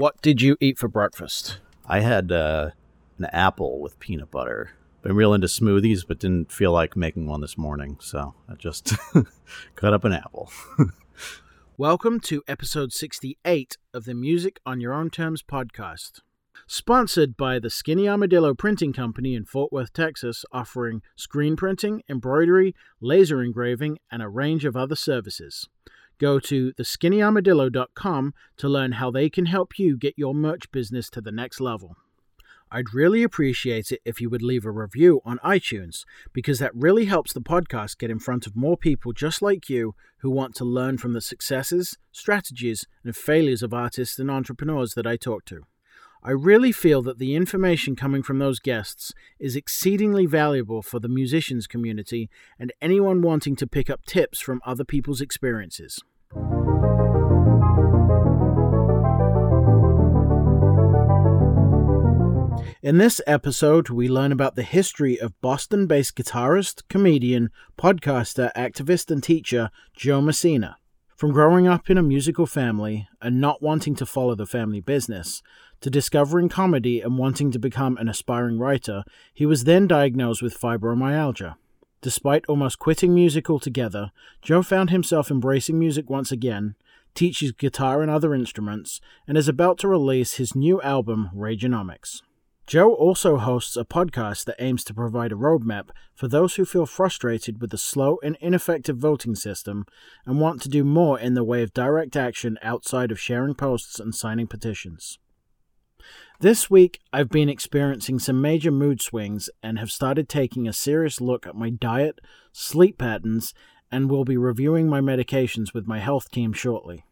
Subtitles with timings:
[0.00, 1.58] what did you eat for breakfast?
[1.86, 2.70] I had uh,
[3.18, 4.70] an apple with peanut butter.
[5.02, 8.94] Been real into smoothies, but didn't feel like making one this morning, so I just
[9.74, 10.50] cut up an apple.
[11.76, 16.20] Welcome to episode 68 of the Music on Your Own Terms podcast.
[16.66, 22.74] Sponsored by the Skinny Armadillo Printing Company in Fort Worth, Texas, offering screen printing, embroidery,
[23.02, 25.68] laser engraving, and a range of other services.
[26.20, 31.22] Go to theskinnyarmadillo.com to learn how they can help you get your merch business to
[31.22, 31.96] the next level.
[32.70, 36.04] I'd really appreciate it if you would leave a review on iTunes
[36.34, 39.94] because that really helps the podcast get in front of more people just like you
[40.18, 45.06] who want to learn from the successes, strategies, and failures of artists and entrepreneurs that
[45.06, 45.62] I talk to.
[46.22, 51.08] I really feel that the information coming from those guests is exceedingly valuable for the
[51.08, 55.98] musicians community and anyone wanting to pick up tips from other people's experiences.
[62.82, 69.10] In this episode, we learn about the history of Boston based guitarist, comedian, podcaster, activist,
[69.10, 70.78] and teacher Joe Messina.
[71.14, 75.42] From growing up in a musical family and not wanting to follow the family business,
[75.82, 80.58] to discovering comedy and wanting to become an aspiring writer, he was then diagnosed with
[80.58, 81.56] fibromyalgia.
[82.00, 86.76] Despite almost quitting music altogether, Joe found himself embracing music once again,
[87.14, 92.22] teaches guitar and other instruments, and is about to release his new album, Rageonomics.
[92.70, 96.86] Joe also hosts a podcast that aims to provide a roadmap for those who feel
[96.86, 99.86] frustrated with the slow and ineffective voting system
[100.24, 103.98] and want to do more in the way of direct action outside of sharing posts
[103.98, 105.18] and signing petitions.
[106.38, 111.20] This week, I've been experiencing some major mood swings and have started taking a serious
[111.20, 112.20] look at my diet,
[112.52, 113.52] sleep patterns,
[113.90, 117.02] and will be reviewing my medications with my health team shortly.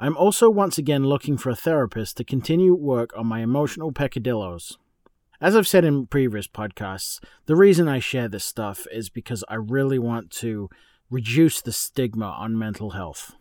[0.00, 4.76] I'm also once again looking for a therapist to continue work on my emotional peccadillos.
[5.40, 9.54] As I've said in previous podcasts, the reason I share this stuff is because I
[9.54, 10.68] really want to
[11.10, 13.36] reduce the stigma on mental health.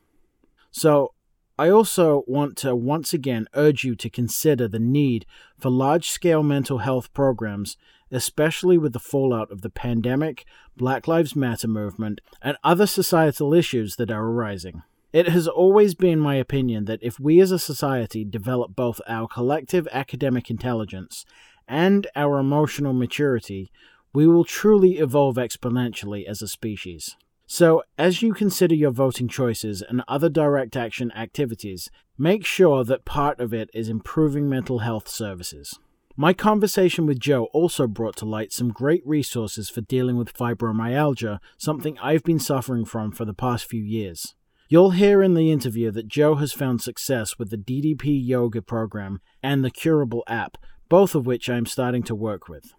[0.69, 1.13] So,
[1.57, 5.25] I also want to once again urge you to consider the need
[5.57, 7.77] for large scale mental health programs,
[8.11, 10.45] especially with the fallout of the pandemic,
[10.75, 14.83] Black Lives Matter movement, and other societal issues that are arising.
[15.11, 19.27] It has always been my opinion that if we as a society develop both our
[19.27, 21.25] collective academic intelligence
[21.67, 23.71] and our emotional maturity,
[24.13, 27.15] we will truly evolve exponentially as a species.
[27.45, 33.05] So, as you consider your voting choices and other direct action activities, make sure that
[33.05, 35.79] part of it is improving mental health services.
[36.17, 41.39] My conversation with Joe also brought to light some great resources for dealing with fibromyalgia,
[41.57, 44.33] something I've been suffering from for the past few years.
[44.67, 49.21] You'll hear in the interview that Joe has found success with the DDP Yoga program
[49.41, 50.57] and the Curable app,
[50.89, 52.73] both of which I am starting to work with.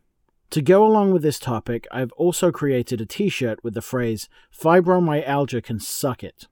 [0.50, 4.28] To go along with this topic, I've also created a t shirt with the phrase,
[4.50, 6.48] Fibromyalgia can suck it.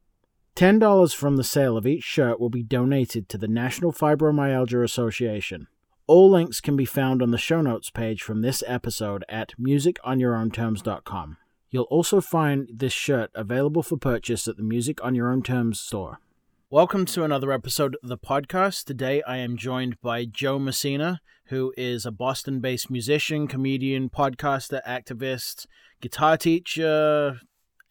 [0.55, 5.66] $10 from the sale of each shirt will be donated to the National Fibromyalgia Association.
[6.06, 11.37] All links can be found on the show notes page from this episode at musiconyourownterms.com.
[11.71, 15.81] You'll also find this shirt available for purchase at the Music on Your Own Terms
[15.81, 16.21] store.
[16.69, 18.87] Welcome to another episode of the podcast.
[18.87, 24.84] Today I am joined by Joe Messina, who is a Boston based musician, comedian, podcaster,
[24.84, 25.66] activist,
[26.00, 27.38] guitar teacher,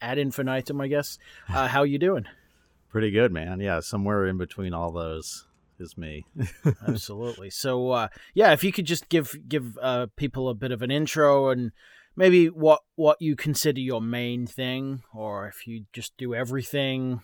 [0.02, 1.18] ad infinitum, I guess.
[1.48, 2.26] Uh, how you doing?
[2.90, 3.62] Pretty good, man.
[3.62, 5.48] Yeah, somewhere in between all those
[5.80, 6.26] is me.
[6.86, 7.52] Absolutely.
[7.52, 10.92] So, uh, yeah, if you could just give give uh, people a bit of an
[10.92, 11.72] intro and
[12.18, 17.22] maybe what what you consider your main thing, or if you just do everything.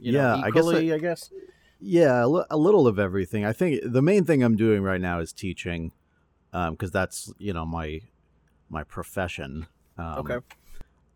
[0.00, 1.30] You know, Yeah, I guess I- I guess.
[1.80, 3.44] Yeah, a, little of everything.
[3.44, 5.92] I think the main thing I'm doing right now is teaching,
[6.50, 8.00] because that's you know my
[8.68, 9.66] my profession.
[9.96, 10.38] Um, Okay.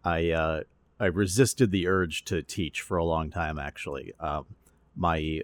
[0.04, 0.62] I uh,
[1.00, 3.58] I resisted the urge to teach for a long time.
[3.58, 4.46] Actually, um,
[4.94, 5.42] my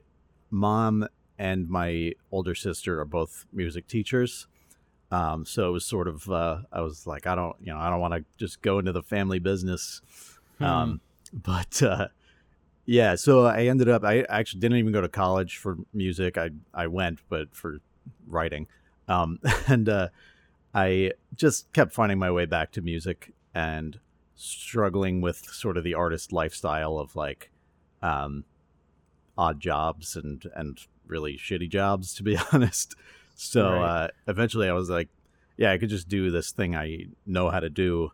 [0.50, 4.46] mom and my older sister are both music teachers.
[5.10, 7.90] Um, so it was sort of uh, I was like I don't you know I
[7.90, 10.00] don't want to just go into the family business.
[10.60, 11.00] Um,
[11.32, 12.08] but uh,
[12.90, 16.38] yeah, so I ended up I actually didn't even go to college for music.
[16.38, 17.80] I I went, but for
[18.26, 18.66] writing,
[19.08, 19.38] um,
[19.68, 20.08] and uh,
[20.74, 24.00] I just kept finding my way back to music and
[24.34, 27.50] struggling with sort of the artist lifestyle of like
[28.00, 28.44] um,
[29.36, 32.94] odd jobs and and really shitty jobs, to be honest.
[33.34, 34.04] So Right.
[34.04, 35.08] uh, eventually, I was like,
[35.58, 38.12] yeah, I could just do this thing I know how to do.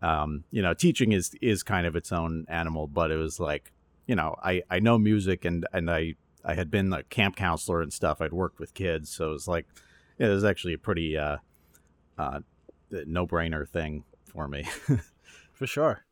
[0.00, 3.70] Um, you know, teaching is is kind of its own animal, but it was like,
[4.06, 6.14] you know, I I know music and and I
[6.44, 8.20] I had been a camp counselor and stuff.
[8.20, 9.66] I'd worked with kids, so it was like
[10.18, 11.38] it was actually a pretty uh,
[12.18, 12.40] uh,
[12.90, 14.64] no brainer thing for me.
[15.52, 16.04] for sure.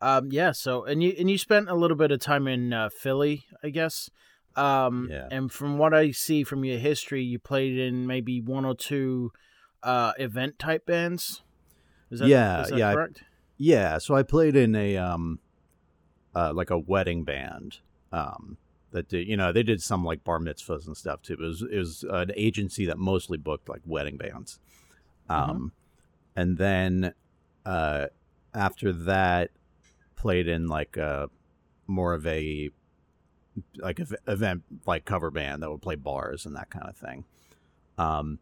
[0.00, 0.52] Um, yeah.
[0.52, 3.70] So, and you and you spent a little bit of time in uh, Philly, I
[3.70, 4.10] guess.
[4.56, 5.28] Um, Yeah.
[5.30, 9.32] And from what I see from your history, you played in maybe one or two
[9.82, 11.42] uh, event type bands.
[12.10, 13.22] Is that, Yeah, is that yeah, I- correct?
[13.56, 15.38] Yeah, so I played in a um
[16.34, 17.78] uh like a wedding band.
[18.12, 18.56] Um
[18.92, 21.34] that did you know, they did some like bar mitzvahs and stuff too.
[21.34, 24.58] It was it was an agency that mostly booked like wedding bands.
[25.28, 25.72] Um
[26.36, 27.14] and then
[27.64, 28.06] uh
[28.54, 29.50] after that
[30.16, 31.30] played in like a
[31.86, 32.70] more of a
[33.76, 37.24] like ev- event like cover band that would play bars and that kind of thing.
[37.98, 38.38] Um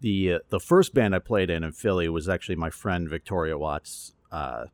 [0.00, 3.56] the uh, the first band I played in in Philly was actually my friend Victoria
[3.56, 4.66] Watts uh,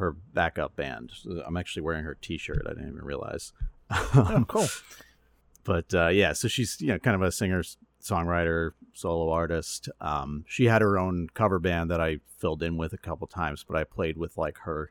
[0.00, 1.12] her backup band.
[1.46, 2.62] I'm actually wearing her T-shirt.
[2.66, 3.52] I didn't even realize.
[3.90, 4.66] Oh, cool.
[5.64, 7.62] but uh, yeah, so she's you know kind of a singer
[8.02, 9.88] songwriter solo artist.
[10.00, 13.64] Um, she had her own cover band that I filled in with a couple times,
[13.66, 14.90] but I played with like her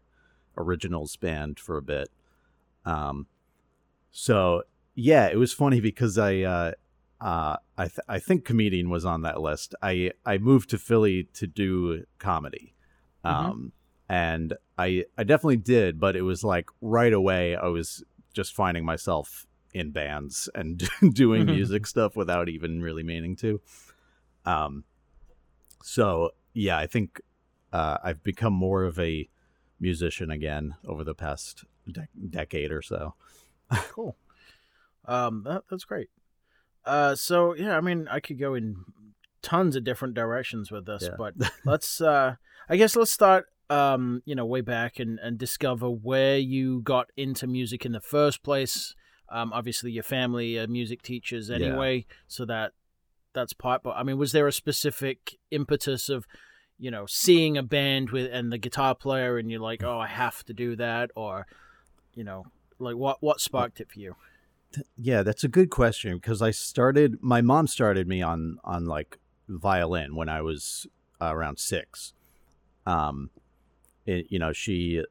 [0.57, 2.09] originals band for a bit.
[2.85, 3.27] Um,
[4.11, 4.63] so
[4.95, 6.71] yeah, it was funny because I uh,
[7.19, 9.75] uh, I th- I think comedian was on that list.
[9.81, 12.73] I I moved to Philly to do comedy.
[13.25, 13.29] Mhm.
[13.29, 13.71] Um,
[14.07, 18.03] and I I definitely did, but it was like right away I was
[18.33, 21.53] just finding myself in bands and doing Mhm.
[21.55, 23.61] music stuff without even really meaning to.
[24.45, 24.83] Um,
[25.83, 27.21] so yeah, I think
[27.73, 29.29] uh, I've become more of a
[29.79, 33.13] musician again over the past dec decade or so.
[33.89, 34.17] cool.
[35.05, 36.09] Um, that, that's great.
[36.85, 38.85] Uh, so yeah, I mean, I could go in
[39.41, 41.15] tons of different directions with this, Yeah.
[41.17, 41.33] but
[41.65, 42.35] let's, uh,
[42.67, 47.11] I guess let's start, um, you know, way back and, and discover where you got
[47.15, 48.95] into music in the first place.
[49.31, 51.57] Um, obviously your family are music teachers Yeah.
[51.57, 52.71] anyway, so that
[53.33, 53.83] that's part.
[53.83, 56.25] But I mean, was there a specific impetus of,
[56.79, 60.07] you know, seeing a band with and the guitar player, and you're like, oh, I
[60.07, 61.45] have to do that, or,
[62.15, 62.47] you know,
[62.79, 64.15] like what what sparked it for you?
[64.95, 67.17] Yeah, that's a good question because I started.
[67.21, 70.87] My mom started me on on like violin when I was
[71.21, 72.13] uh, around six.
[72.85, 73.29] Um,
[74.09, 75.03] it, you know, she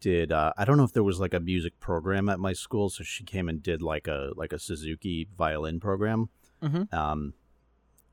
[0.00, 0.30] did.
[0.32, 3.02] Uh, I don't know if there was like a music program at my school, so
[3.04, 6.28] she came and did like a like a Suzuki violin program.
[6.62, 6.92] Mhm.
[6.92, 7.34] Um,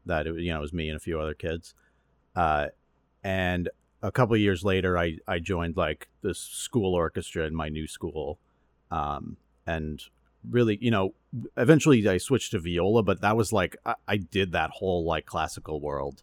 [0.06, 1.74] that it, was- you know it was me and a few other kids.
[2.36, 2.68] Uh,
[3.24, 3.70] and
[4.02, 7.88] a couple of years later, I I joined like the school orchestra in my new
[7.88, 8.40] school.
[8.92, 10.02] Um, and
[10.50, 11.14] really, you know,
[11.58, 15.26] eventually I switched to viola, but that was like I, I did that whole like
[15.26, 16.22] classical world.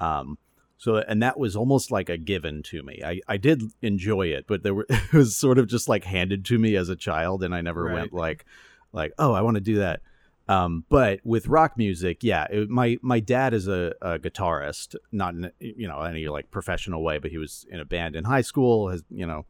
[0.00, 0.38] Um,
[0.78, 3.02] so and that was almost like a given to me.
[3.04, 6.44] I, I did enjoy it, but there were it was sort of just like handed
[6.46, 7.94] to me as a child, and I never Right.
[7.94, 8.46] went like
[8.92, 10.00] like oh I want to do that.
[10.48, 15.34] Um, but with rock music, yeah, it, my my dad is a, a guitarist, not
[15.34, 18.40] in you know any like professional way, but he was in a band in high
[18.40, 18.88] school.
[18.88, 19.44] Has you know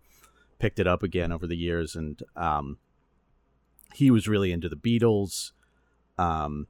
[0.58, 2.78] picked it up again over the years, and um,
[3.94, 5.52] he was really into the Beatles,
[6.18, 6.66] um,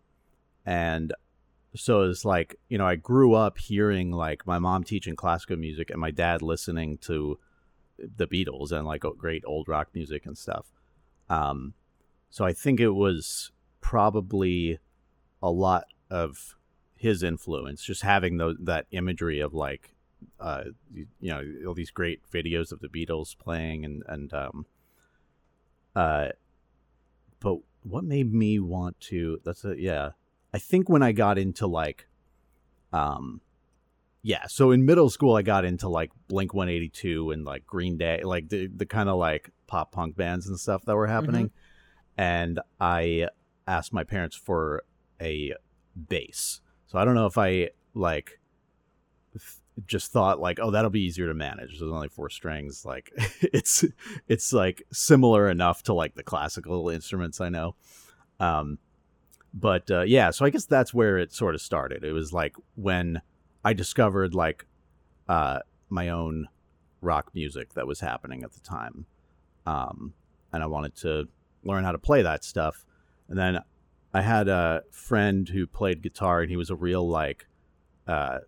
[0.66, 1.14] and
[1.74, 5.90] so it's like you know I grew up hearing like my mom teaching classical music
[5.90, 7.38] and my dad listening to
[7.98, 10.66] the Beatles and like great old rock music and stuff.
[11.28, 11.74] Um,
[12.30, 13.50] so I think it was
[13.80, 14.78] probably
[15.42, 16.56] a lot of
[16.96, 19.94] his influence, just having those that imagery of like,
[20.40, 24.66] uh, you, you know, all these great videos of the Beatles playing and and um,
[25.94, 26.28] uh,
[27.40, 29.40] but what made me want to?
[29.44, 30.10] That's a yeah.
[30.52, 32.06] I think when I got into like,
[32.92, 33.40] um,
[34.22, 34.46] yeah.
[34.46, 37.98] So in middle school, I got into like Blink One Eighty Two and like Green
[37.98, 41.50] Day, like the the kind of like pop punk bands and stuff that were happening,
[42.16, 43.28] and I
[43.66, 44.82] asked my parents for
[45.20, 45.54] a
[46.08, 46.60] bass.
[46.86, 48.40] So I don't know if I like
[49.32, 51.78] th- just thought like, oh, that'll be easier to manage.
[51.78, 52.84] There's only four strings.
[52.84, 53.84] Like it's
[54.26, 57.76] it's like similar enough to like the classical instruments I know.
[58.40, 58.78] Um,
[59.54, 62.04] but uh, yeah, so I guess that's where it sort of started.
[62.04, 63.20] It was like when
[63.64, 64.66] I discovered like
[65.28, 66.48] uh, my own
[67.00, 69.06] rock music that was happening at the time,
[69.66, 70.14] um,
[70.52, 71.28] and I wanted to
[71.64, 72.84] learn how to play that stuff.
[73.28, 73.58] And then
[74.14, 77.46] I had a friend who played guitar, and he was a real like,
[78.06, 78.38] uh,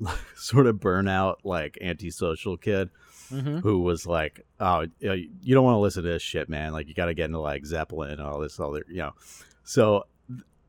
[0.36, 2.90] sort of burnout, like antisocial kid
[3.32, 3.60] Mm-hmm.
[3.60, 6.72] who was like, "Oh, you know, you don't want to listen to this shit, man.
[6.74, 9.12] Like, you got to get into like Zeppelin and all this other, you know."
[9.64, 10.04] So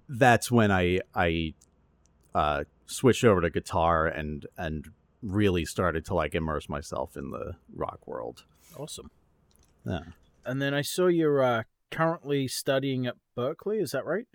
[0.09, 1.53] that's when I I
[2.33, 4.89] uh, switched over to guitar and and
[5.21, 8.43] really started to like immerse myself in the rock world.
[8.77, 9.09] Awesome.
[9.85, 10.01] Yeah.
[10.45, 13.81] And then I saw you're uh, currently studying at Berklee.
[13.81, 14.27] Is that right?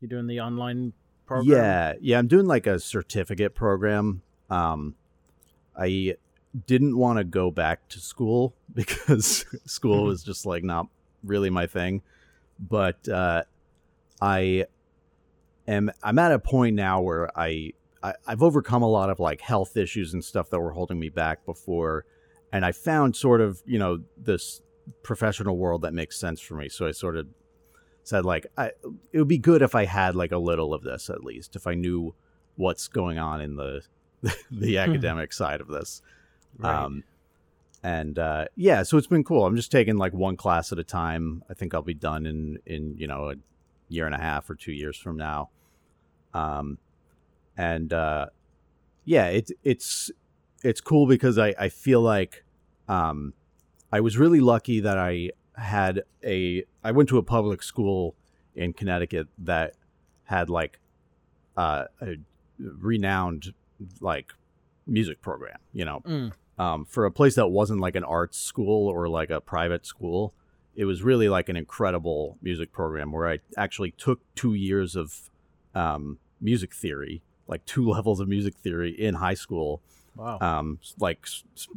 [0.00, 0.92] You're doing the online
[1.26, 1.56] program.
[1.56, 2.18] Yeah, yeah.
[2.18, 4.22] I'm doing like a certificate program.
[4.50, 4.96] Um,
[5.78, 6.16] I
[6.66, 10.06] didn't want to go back to school because school Mhm.
[10.06, 10.88] was just like not
[11.22, 12.02] really my thing.
[12.58, 13.42] But uh,
[14.20, 14.66] I
[15.66, 19.40] am I'm at a point now where I, I I've overcome a lot of like
[19.40, 22.04] health issues and stuff that were holding me back before,
[22.52, 24.62] and I found sort of you know this
[25.02, 26.68] professional world that makes sense for me.
[26.68, 27.26] So I sort of
[28.02, 28.72] said like I
[29.12, 31.66] it would be good if I had like a little of this at least if
[31.66, 32.14] I knew
[32.56, 33.82] what's going on in the
[34.50, 36.02] the academic side of this.
[36.58, 36.84] Right.
[36.84, 37.04] Um,
[37.82, 39.44] and uh, yeah, so it's been cool.
[39.44, 41.44] I'm just taking like one class at a time.
[41.50, 43.34] I think I'll be done in in you know a
[43.88, 45.50] year and a half or two years from now.
[46.34, 46.78] Um,
[47.56, 48.26] and uh,
[49.04, 50.10] yeah, it's it's
[50.62, 52.44] it's cool because I I feel like
[52.88, 53.32] um,
[53.92, 58.16] I was really lucky that I had a I went to a public school
[58.56, 59.74] in Connecticut that
[60.24, 60.80] had like
[61.56, 62.16] uh, a
[62.58, 63.54] renowned
[64.00, 64.32] like
[64.86, 66.32] music program, you know, Mm.
[66.58, 70.34] um, for a place that wasn't like an arts school or like a private school.
[70.76, 75.30] It was really like an incredible music program where I actually took two years of
[75.74, 79.80] um, music theory, like two levels of music theory in high school.
[80.16, 80.38] Wow.
[80.40, 81.26] Um, like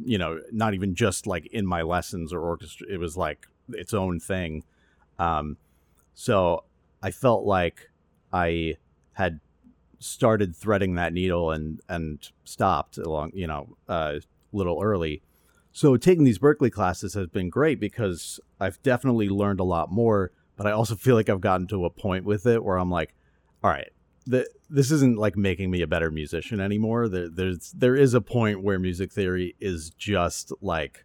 [0.04, 2.86] you know, not even just like in my lessons or orchestra.
[2.88, 4.62] It was like its own thing.
[5.18, 5.56] Um,
[6.14, 6.62] so
[7.02, 7.90] I felt like
[8.32, 8.76] I
[9.14, 9.40] had
[9.98, 14.20] started threading that needle and and stopped along you know a
[14.52, 15.20] little early
[15.72, 20.30] so taking these berklee classes has been great because i've definitely learned a lot more
[20.56, 23.12] but i also feel like i've gotten to a point with it where i'm like
[23.62, 23.90] all right
[24.26, 28.20] the, this isn't like making me a better musician anymore there, there's there is a
[28.20, 31.04] point where music theory is just like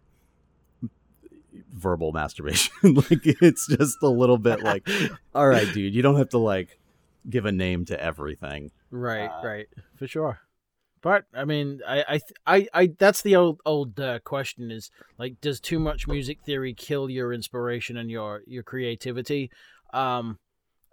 [1.72, 4.88] verbal masturbation like it's just a little bit like
[5.34, 6.78] all right dude you don't have to like
[7.28, 9.66] give a name to everything Right, Uh, right,
[9.96, 10.38] for sure.
[11.02, 14.88] But I mean, I, I, th- I, I that's the old, old uh, question: is
[15.18, 19.50] like, does too much music theory kill your inspiration and your your creativity?
[19.92, 20.38] Um,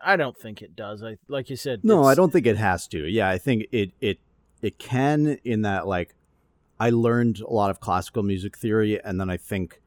[0.03, 1.03] I don't think it does.
[1.03, 1.83] I like you said.
[1.83, 3.07] No, I don't think it has to.
[3.07, 4.19] Yeah, I think it it
[4.61, 6.15] it can in that like
[6.79, 9.79] I learned a lot of classical music theory and then I think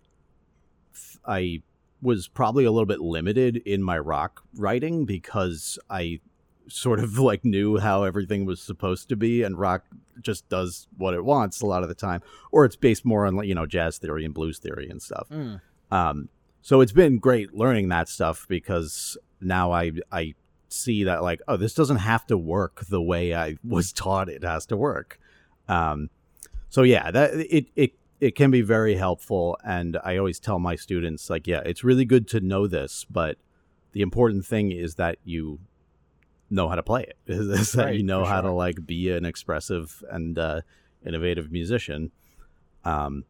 [1.27, 1.63] I
[2.03, 6.21] was probably a little bit limited in my rock writing because I
[6.69, 9.85] sort of like knew how everything was supposed to be and rock
[10.21, 13.35] just does what it wants a lot of the time or it's based more on
[13.37, 15.27] like you know jazz theory and blues theory and stuff.
[15.31, 16.29] Mm, Um,
[16.63, 20.35] so it's been great learning that stuff because now I I
[20.69, 24.43] see that like oh this doesn't have to work the way I was taught it
[24.43, 25.19] has to work.
[25.69, 26.11] Um,
[26.69, 30.77] so yeah, that it it it can be very helpful, and I always tell my
[30.77, 33.39] students like yeah, it's really good to know this, but
[33.93, 35.61] the important thing is that you
[36.51, 37.17] know how to play it.
[37.27, 40.61] Is that Right, you know how to like be an expressive and uh,
[41.05, 42.13] innovative musician.
[42.85, 43.25] Um,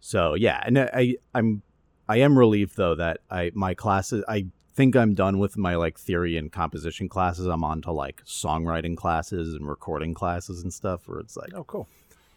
[0.00, 1.62] so yeah, and I, I I'm
[2.08, 4.46] I am relieved though that I my classes I
[4.76, 7.46] think I'm done with my like theory and composition classes.
[7.46, 11.64] I'm on to like songwriting classes and recording classes and stuff where it's like oh,
[11.64, 11.88] cool.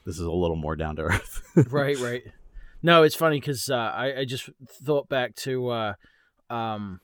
[0.05, 1.41] this is a little more down to earth.
[1.69, 2.24] right, right.
[2.81, 4.50] No, it's funny because uh, I, I just
[4.86, 5.93] thought back to uh,
[6.50, 7.01] um,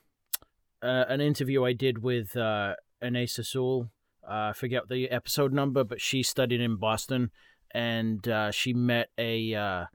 [0.82, 3.92] uh, an interview I did with uh, Anessa Sewell.
[4.26, 7.30] Uh, I forget the episode number, but she studied in Boston,
[7.72, 9.86] and uh, she met a, uh,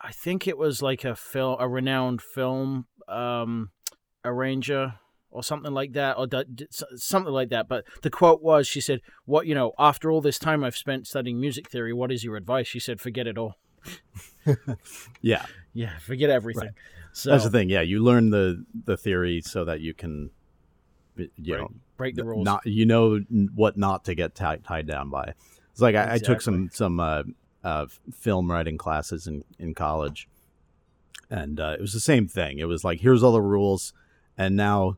[0.00, 3.70] I think it was like a film, a renowned film um,
[4.24, 4.94] arranger
[5.30, 7.68] or something like that, or d- d- s- something like that.
[7.68, 9.72] But the quote was, she said, "What you know?
[9.78, 13.00] After all this time I've spent studying music theory, what is your advice?" She said,
[13.00, 13.56] "Forget it all."
[15.20, 16.70] yeah, Yeah, forget everything.
[17.12, 17.68] So that's the thing.
[17.70, 20.30] Yeah, you learn the the theory so that you can
[21.16, 21.60] you Right.
[21.62, 22.44] know break the rules.
[22.44, 23.18] not you know
[23.54, 25.34] what not to get tied tied down by.
[25.72, 27.22] It's like I, I took some some uh,
[27.64, 30.28] uh, film writing classes in in college,
[31.30, 32.58] and uh, it was the same thing.
[32.58, 33.92] It was like here's all the rules,
[34.40, 34.96] and now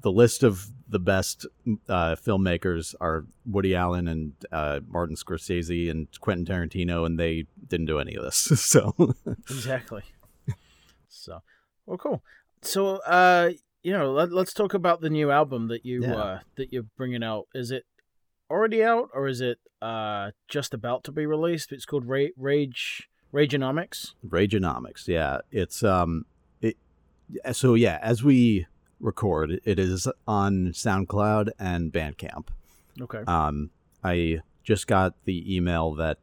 [0.00, 1.46] the list of the best
[1.88, 7.86] uh, filmmakers are Woody Allen and uh, Martin Scorsese and Quentin Tarantino, and they didn't
[7.86, 8.36] do any of this.
[8.60, 8.94] so
[9.48, 10.02] exactly.
[11.08, 11.42] so,
[11.86, 12.22] well, cool.
[12.62, 13.50] So, uh,
[13.82, 16.14] you know, let, let's talk about the new album that you Yeah.
[16.14, 17.46] uh that you're bringing out.
[17.54, 17.84] Is it
[18.50, 21.72] already out or is it uh just about to be released?
[21.72, 24.14] It's called Ra- Rage Rageonomics.
[24.26, 26.24] Rageonomics, yeah, it's um,
[26.60, 26.76] it.
[27.52, 28.66] So yeah, as we
[29.00, 32.48] record, it is on SoundCloud and Bandcamp.
[33.00, 33.22] Okay.
[33.26, 33.70] Um,
[34.04, 36.18] I just got the email that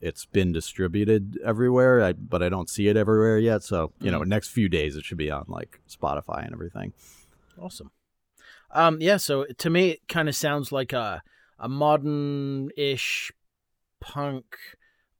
[0.00, 3.62] it's been distributed everywhere, I, but I don't see it everywhere yet.
[3.62, 6.92] So you know, next few days it should be on like Spotify and everything.
[7.60, 7.90] Awesome.
[8.70, 9.16] Um, yeah.
[9.16, 11.22] So to me, it kind of sounds like a
[11.58, 13.32] a modern-ish
[14.00, 14.44] punk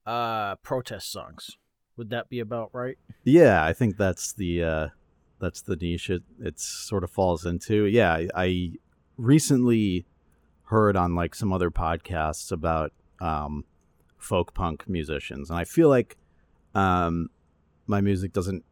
[0.06, 1.56] uh protest songs.
[1.96, 2.96] Would that be about right?
[3.24, 4.88] Yeah, I think that's the uh,
[5.40, 7.84] that's the niche it it sort of falls into.
[7.84, 8.72] Yeah, I, I
[9.16, 10.06] recently
[10.64, 13.64] heard on like some other podcasts about um,
[14.16, 16.16] folk punk musicians, and I feel like
[16.74, 17.30] um,
[17.86, 18.64] my music doesn't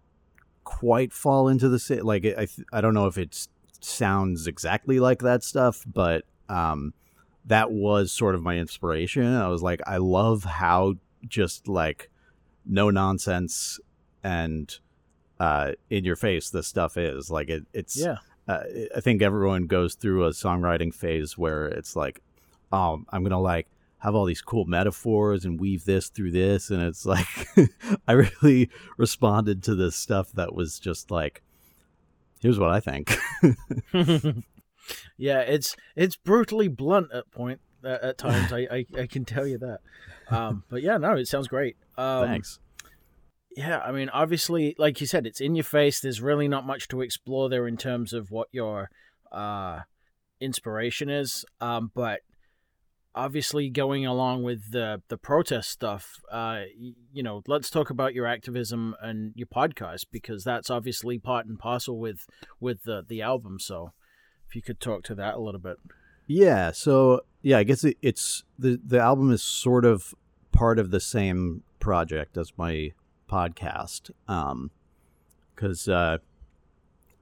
[0.65, 2.05] quite fall into the same.
[2.05, 3.49] Like I I don't know if it
[3.81, 6.93] sounds exactly like that stuff, but um,
[7.47, 9.35] that was sort of my inspiration.
[9.35, 10.95] I was like, I love how
[11.27, 12.11] just like
[12.65, 13.81] no nonsense
[14.23, 14.79] and
[15.39, 18.17] uh, in your face this stuff is like it, it's Yeah.
[18.49, 18.61] uh,
[18.97, 22.23] I think everyone goes through a songwriting phase where it's like,
[22.73, 26.83] oh, I'm gonna like have all these cool metaphors and weave this through this, and
[26.83, 27.27] it's like
[28.09, 31.43] I really responded to this stuff that was just like,
[32.41, 33.17] here's what I think.
[35.17, 38.53] yeah, it's it's brutally blunt at point uh, at times.
[38.53, 39.81] I, I I can tell you that.
[40.31, 41.77] Um, but yeah, no, it sounds great.
[41.97, 42.59] Um, Thanks.
[43.57, 45.99] Yeah, I mean, obviously, like you said, it's in your face.
[45.99, 48.91] There's really not much to explore there in terms of what your
[49.33, 49.81] uh,
[50.41, 51.43] inspiration is.
[51.59, 52.21] Um, but
[53.15, 58.27] obviously, going along with the the protest stuff, uh, you know, let's talk about your
[58.27, 62.27] activism and your podcast because that's obviously part and parcel with
[62.61, 63.59] with the the album.
[63.59, 63.93] So,
[64.47, 65.79] if you could talk to that a little bit.
[66.27, 70.15] Yeah, so yeah, I guess it, it's the the album is sort of
[70.53, 72.93] part of the same project as my
[73.31, 74.71] podcast, um,
[75.55, 76.19] because uh,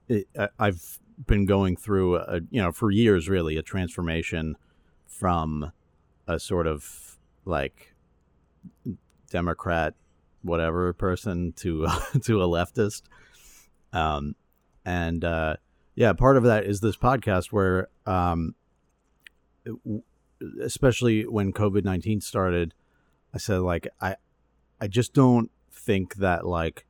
[0.07, 4.57] it, I- I've been going through a you know for years really a transformation
[5.07, 5.71] from
[6.27, 7.93] a sort of like
[9.31, 9.93] Democrat
[10.41, 11.87] whatever person to
[12.23, 13.03] to a leftist,
[13.93, 14.35] um,
[14.85, 15.55] and uh,
[15.95, 18.55] yeah, part of that is this podcast where um
[20.61, 22.73] especially when COVID nineteen started,
[23.33, 24.15] I said like I
[24.79, 26.85] I just don't think that like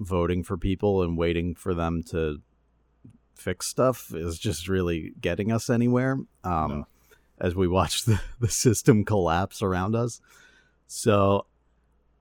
[0.00, 2.40] voting for people and waiting for them to
[3.34, 6.18] fix stuff is just really getting us anywhere.
[6.44, 6.86] Um, No.
[7.38, 10.20] As we watch the, the system collapse around us,
[10.86, 11.46] so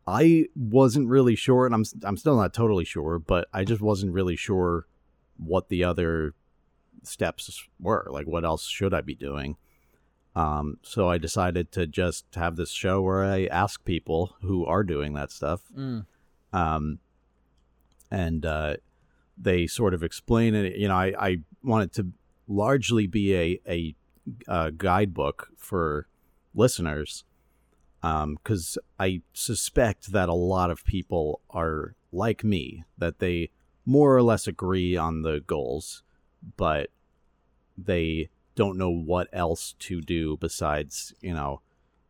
[0.08, 4.14] I wasn't really sure, and I'm I'm still not totally sure, but I just wasn't
[4.14, 4.88] really sure
[5.38, 6.34] what the other
[7.04, 8.08] steps were.
[8.10, 9.58] Like, what else should I be doing?
[10.36, 14.84] Um, so I decided to just have this show where I ask people who are
[14.84, 16.06] doing that stuff, Mm.
[16.54, 17.00] um,
[18.10, 18.76] and uh,
[19.38, 20.76] they sort of explain it.
[20.78, 22.08] You know, I, I want it to
[22.48, 23.96] largely be a a,
[24.48, 26.08] uh guidebook for
[26.54, 27.24] listeners,
[28.02, 33.50] because I suspect that a lot of people are like me, that they
[33.86, 36.04] more or less agree on the goals,
[36.58, 36.90] but
[37.78, 38.30] they
[38.62, 41.62] don't know what else to do besides, you know,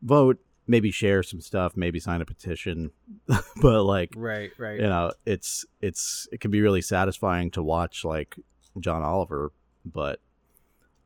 [0.02, 2.90] vote, maybe share some stuff, maybe sign a petition,
[3.62, 4.78] but like Right, right.
[4.78, 8.36] you know, it's it's it can be really satisfying to watch like
[8.78, 9.52] John Oliver,
[9.84, 10.20] but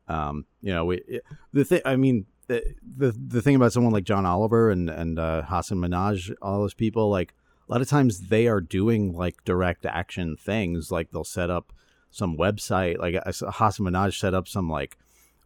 [0.09, 1.81] um, you know, we it, the thing.
[1.85, 5.77] I mean, the, the the thing about someone like John Oliver and and uh, Hasan
[5.77, 7.33] Minhaj, all those people, like
[7.67, 10.91] a lot of times they are doing like direct action things.
[10.91, 11.71] Like they'll set up
[12.11, 12.99] some website.
[12.99, 14.97] Like Hasan Minhaj set up some like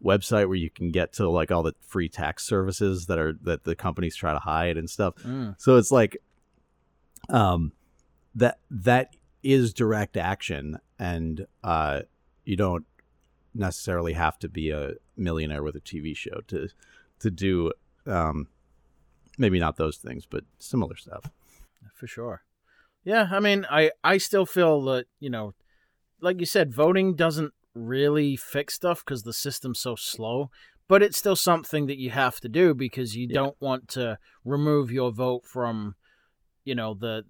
[0.04, 3.64] website where you can get to like all the free tax services that are that
[3.64, 5.14] the companies try to hide and stuff.
[5.22, 5.54] Mm.
[5.58, 6.16] So it's like
[7.28, 7.72] um
[8.34, 12.00] that that is direct action and uh
[12.44, 12.86] you don't
[13.54, 16.68] necessarily have to be a millionaire with a TV show to
[17.20, 17.72] to do
[18.06, 18.48] um
[19.38, 21.30] maybe not those things but similar stuff.
[21.94, 22.42] for sure.
[23.04, 25.54] Yeah, I mean, I I still feel that you know,
[26.20, 30.50] like you said, voting doesn't really fix stuff because the system's so slow.
[30.88, 33.34] But it's still something that you have to do because you Yeah.
[33.34, 35.94] don't want to remove your vote from,
[36.64, 37.24] you know, the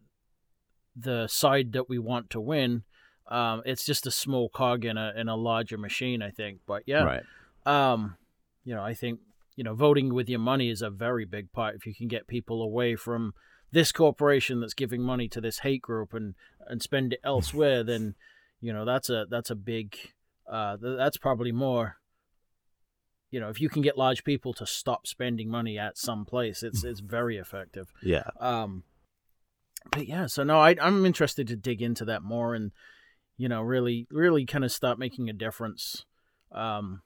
[0.97, 2.83] the side that we want to win.
[3.29, 6.61] Um, it's just a small cog in a in a larger machine, I think.
[6.67, 7.23] But yeah, Right.
[7.65, 8.17] um,
[8.65, 9.21] you know, I think
[9.57, 11.75] you know voting with your money is a very big part.
[11.77, 13.33] If you can get people away from
[13.71, 16.35] this corporation that's giving money to this hate group and
[16.67, 18.15] and spend it elsewhere, then
[18.61, 19.97] you know that's a that's a big
[20.53, 21.97] uh th- that's probably more.
[23.31, 26.63] You know, if you can get large people to stop spending money at some place,
[26.63, 27.91] it's it's very effective.
[28.03, 28.29] Yeah.
[28.39, 28.85] Um,
[29.91, 32.71] but yeah, so no, I, I'm interested to dig into that more and,
[33.37, 36.05] you know, really, really kind of start making a difference.
[36.53, 37.03] Um,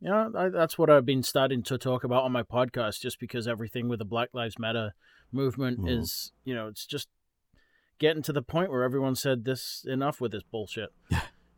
[0.00, 3.20] you know, I, that's what I've been starting to talk about on my podcast, just
[3.20, 4.94] because everything with the Black Lives Matter
[5.32, 6.00] movement Mhm.
[6.00, 7.08] is, you know, it's just
[7.98, 10.90] getting to the point where everyone said this enough with this bullshit.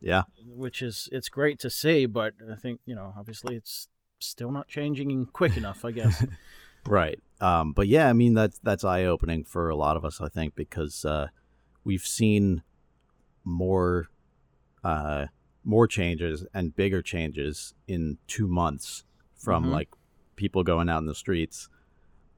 [0.03, 0.25] Yeah.
[0.45, 3.89] which is it's great to see, but I think you know obviously it's
[4.19, 5.85] still not changing quick enough.
[5.85, 6.25] I guess.
[6.85, 7.21] Right.
[7.41, 10.29] Um, but yeah, I mean that's that's eye opening for a lot of us, I
[10.29, 11.29] think, because uh,
[11.85, 12.63] we've seen
[13.45, 14.09] more
[14.83, 15.27] uh,
[15.65, 19.05] more changes and bigger changes in two months
[19.37, 19.71] from Mhm.
[19.71, 19.89] like
[20.35, 21.69] people going out in the streets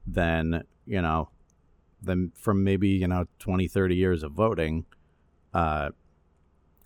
[0.05, 1.29] than you know
[2.03, 4.85] than from maybe you know 20 30 years of voting
[5.55, 5.89] uh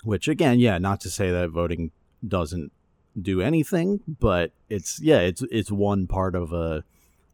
[0.04, 1.92] which again yeah not to say that voting
[2.28, 2.72] doesn't
[3.20, 6.84] do anything but it's yeah it's it's one part of a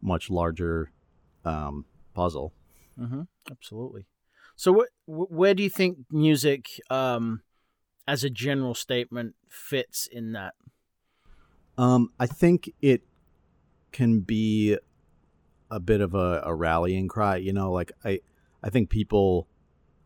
[0.01, 0.91] much larger
[1.43, 2.53] um puzzle
[2.97, 4.05] hmm Absolutely.
[4.55, 7.41] So, what, where do you think music, um,
[8.07, 10.53] as a general statement, fits in that?
[11.77, 13.01] Um, I think it
[13.91, 14.77] can be
[15.69, 17.35] a bit of a, a rallying cry.
[17.35, 18.21] You know, like I,
[18.63, 19.47] I think people,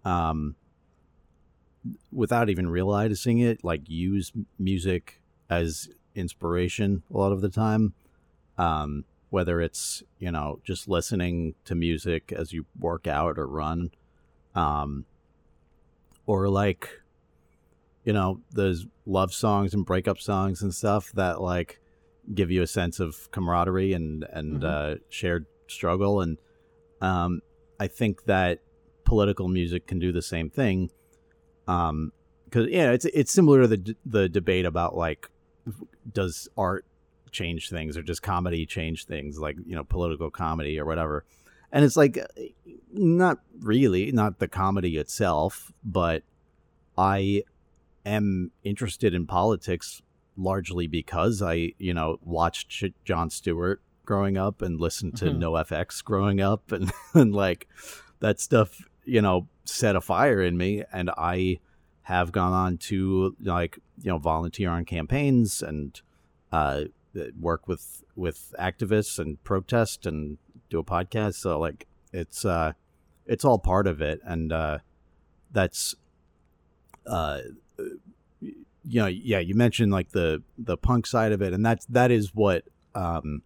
[0.04, 0.56] um,
[2.12, 7.94] without even realizing it, like use music as inspiration a lot of the time.
[8.58, 13.92] Um, whether it's you know just listening to music as you work out or run,
[14.56, 15.06] um,
[16.26, 16.90] or like
[18.04, 21.80] you know those love songs and breakup songs and stuff that like
[22.34, 24.64] give you a sense of camaraderie and and Mhm.
[24.64, 26.38] uh, shared struggle and
[27.02, 27.42] um,
[27.80, 28.60] I think that
[29.06, 30.90] political music can do the same thing
[31.70, 32.12] um
[32.46, 35.30] because yeah it's it's similar to the the debate about like
[36.12, 36.86] does art
[37.32, 41.26] change things or does comedy change things like you know political comedy or whatever
[41.72, 42.18] and it's like
[42.92, 46.24] not really not the comedy itself but
[46.98, 47.44] i
[48.06, 50.02] am interested in politics
[50.36, 55.38] largely because i you know watched jon stewart growing up and listened to Mhm.
[55.40, 57.68] NOFX growing up and, and like
[58.22, 61.60] that stuff you know set a fire in me and i
[62.04, 66.02] have gone on to like you know volunteer on campaigns and
[66.52, 66.84] uh
[67.40, 70.38] work with with activists and protest and
[70.70, 71.36] do a podcast.
[71.36, 72.74] So like it's uh
[73.26, 74.20] it's all part of it.
[74.24, 74.80] And uh
[75.52, 75.96] that's
[77.06, 77.40] uh
[78.40, 82.12] you know yeah you mentioned like the the punk side of it and that's that
[82.12, 82.64] is what
[82.96, 83.42] um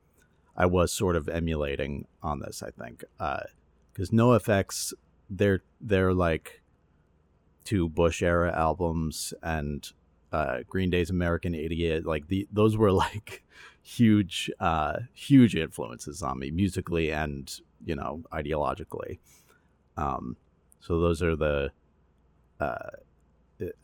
[0.56, 3.04] i was sort of emulating on this i think.
[3.20, 3.42] Uh
[3.94, 4.34] because no
[5.30, 6.62] they're they're like
[7.64, 9.92] two bush era albums and
[10.32, 13.44] uh green day's american idiot like the those were like
[13.84, 19.20] huge uh huge influences on me musically and you know ideologically.
[19.98, 20.38] Um
[20.80, 21.72] so those are the
[22.60, 22.90] uh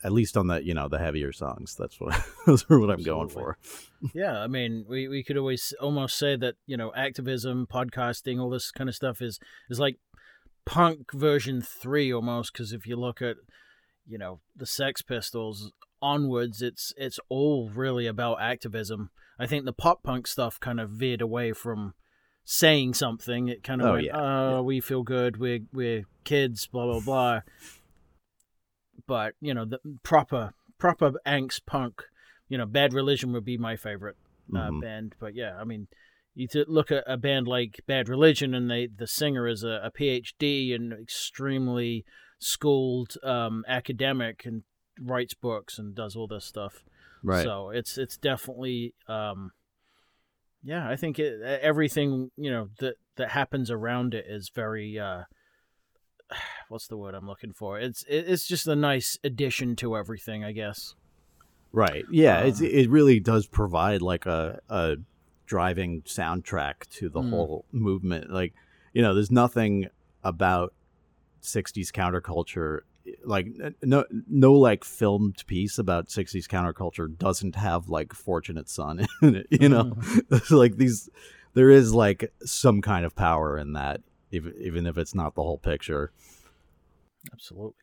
[0.03, 3.03] at least on the you know the heavier songs that's what those are what i'm
[3.03, 3.57] going for.
[4.13, 8.49] Yeah, I mean, we, we could always almost say that you know activism, podcasting, all
[8.49, 9.97] this kind of stuff is is like
[10.69, 12.53] punk version three almost.
[12.53, 13.37] Because if you look at
[14.07, 19.09] you know the Sex Pistols onwards, it's it's all really about activism.
[19.39, 21.93] I think the pop punk stuff kind of veered away from
[22.43, 23.47] saying something.
[23.47, 24.59] It kind of Oh, went, yeah, oh, yeah.
[24.61, 27.39] we feel good, we're we're kids, blah blah blah.
[29.07, 32.03] But you know the proper proper angst punk.
[32.47, 34.15] You know, Bad Religion would be my favorite
[34.55, 34.81] uh, Mhm.
[34.81, 35.15] band.
[35.19, 35.87] But yeah, I mean,
[36.39, 39.81] you to look at a band like Bad Religion, and they the singer is a,
[39.83, 42.05] a PhD and extremely
[42.39, 44.63] schooled um, academic and
[45.01, 46.85] writes books and does all this stuff.
[47.23, 49.51] right So it's it's definitely um,
[50.63, 50.89] yeah.
[50.89, 54.97] I think it, everything you know that that happens around it is very.
[54.97, 55.23] Uh,
[56.69, 57.79] What's the word I'm looking for?
[57.79, 60.95] It's it's just a nice addition to everything, I guess.
[61.71, 62.05] Right.
[62.09, 62.39] Yeah.
[62.39, 64.95] Um, it really does provide like a, a
[65.49, 67.31] driving soundtrack to the Mm.
[67.31, 68.29] whole movement.
[68.31, 68.53] Like,
[68.93, 69.87] you know, there's nothing
[70.23, 70.73] about
[71.41, 72.81] 60s counterculture.
[73.25, 73.47] Like,
[73.81, 79.47] no, no, like filmed piece about 60s counterculture doesn't have like Fortunate Son in it,
[79.49, 79.97] you know?
[80.31, 81.09] It's like these,
[81.55, 85.41] there is like some kind of power in that, even, even if it's not the
[85.41, 86.11] whole picture.
[87.33, 87.73] Absolutely.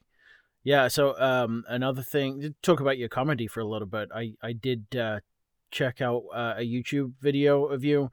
[0.62, 0.86] Yeah.
[0.86, 4.08] So um, another thing, talk about your comedy for a little bit.
[4.14, 5.20] I I did uh,
[5.70, 8.10] check out uh, a YouTube video of you,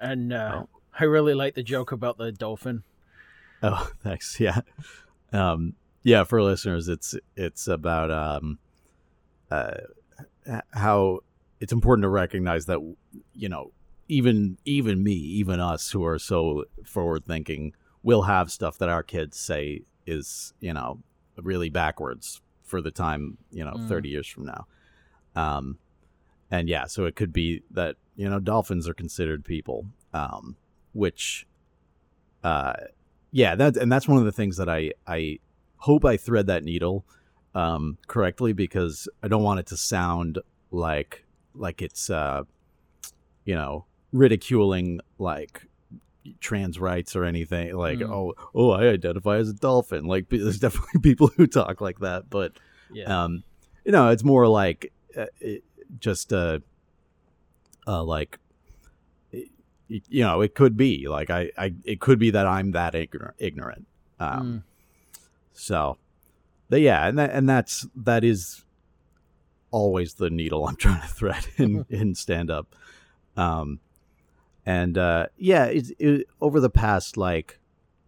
[0.00, 0.68] and uh, Oh.
[0.98, 2.82] I really like the joke about the dolphin.
[3.62, 4.38] Oh, thanks.
[4.40, 4.60] Yeah.
[5.32, 8.58] Um, yeah, for listeners, it's it's about um,
[9.50, 9.74] uh,
[10.72, 11.20] how
[11.60, 12.78] it's important to recognize that
[13.34, 13.72] you know
[14.08, 19.02] even even me, even us who are so forward thinking, will have stuff that our
[19.02, 20.98] kids say is you know
[21.40, 23.88] really backwards for the time you know Mm.
[23.88, 24.66] thirty years from now.
[25.34, 25.78] Um,
[26.52, 30.54] and yeah, so it could be that you know dolphins are considered people, um,
[30.92, 31.46] which,
[32.44, 32.74] uh,
[33.30, 35.38] yeah, that and that's one of the things that I I
[35.76, 37.04] hope I thread that needle
[37.54, 40.38] um, correctly because I don't want it to sound
[40.70, 42.42] like like it's uh,
[43.44, 45.66] you know ridiculing like
[46.40, 48.10] trans rights or anything like Mm.
[48.10, 52.30] oh oh I identify as a dolphin like there's definitely people who talk like that
[52.30, 52.52] but
[52.92, 53.24] Yeah.
[53.24, 53.42] um
[53.84, 55.64] you know it's more like uh, it,
[55.98, 56.58] just uh
[57.86, 58.38] uh like
[59.88, 63.34] you know it could be like I, I it could be that i'm that ignorant
[63.38, 63.86] ignorant
[64.18, 64.62] um Mm.
[65.52, 65.98] so
[66.70, 68.64] but yeah and that and that's that is
[69.70, 72.74] always the needle i'm trying to thread in in stand up
[73.36, 73.80] um
[74.64, 77.58] and uh yeah it's it, over the past like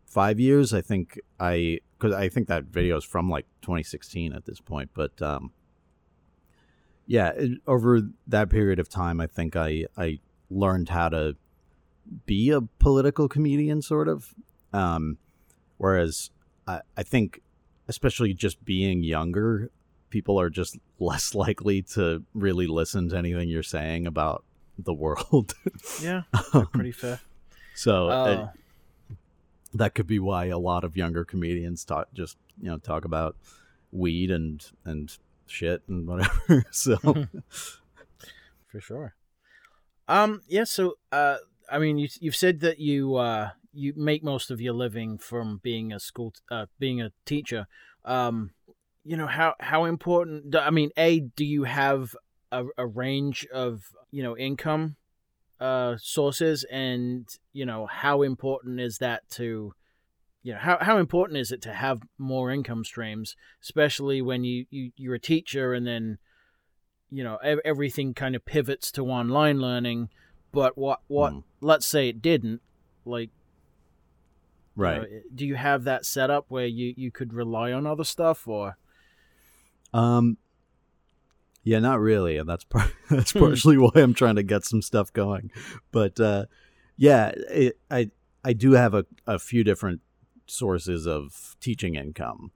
[0.07, 4.45] five years i think i because i think that video is from like 2016 at
[4.47, 5.51] this point but um
[7.07, 10.19] yeah it, over that period of time i think i i
[10.51, 11.37] learned how to
[12.27, 14.35] be a political comedian sort of
[14.73, 15.17] um
[15.79, 16.31] whereas
[16.67, 17.41] i i think
[17.89, 19.71] especially just being younger
[20.11, 24.45] people are just less likely to really listen to anything you're saying about
[24.79, 25.55] the world
[26.03, 26.23] Yeah.
[26.53, 27.21] Um, Pretty fair.
[27.75, 29.17] so uh, Oh.
[29.75, 33.37] that could be why a lot of younger comedians talk just you know talk about
[33.93, 36.97] weed and and shit and whatever so
[38.67, 39.15] for sure.
[40.09, 40.43] Um.
[40.49, 40.65] Yeah.
[40.65, 41.39] So, uh,
[41.71, 45.61] I mean, you you've said that you uh you make most of your living from
[45.63, 47.67] being a school t- uh being a teacher.
[48.05, 48.51] Um,
[49.05, 50.55] you know how how important?
[50.55, 52.15] I mean, a do you have
[52.53, 54.97] a, a range of you know income
[55.61, 59.75] uh sources, and you know how important is that to
[60.45, 64.67] you know how how important is it to have more income streams, especially when you
[64.71, 66.19] you you're a teacher and then
[67.11, 70.09] you know ev- everything kind of pivots to online learning
[70.53, 71.43] but what what Mm.
[71.61, 72.61] let's say it didn't
[73.05, 73.31] like
[74.77, 77.87] you right know, do you have that set up where you you could rely on
[77.87, 78.77] other stuff or
[79.93, 80.37] um
[81.63, 83.39] yeah not really and that's par- that's Hmm.
[83.41, 85.51] partially why i'm trying to get some stuff going
[85.93, 86.47] but uh
[86.97, 88.11] yeah it, i
[88.45, 90.01] i do have a, a few different
[90.47, 92.51] sources of teaching income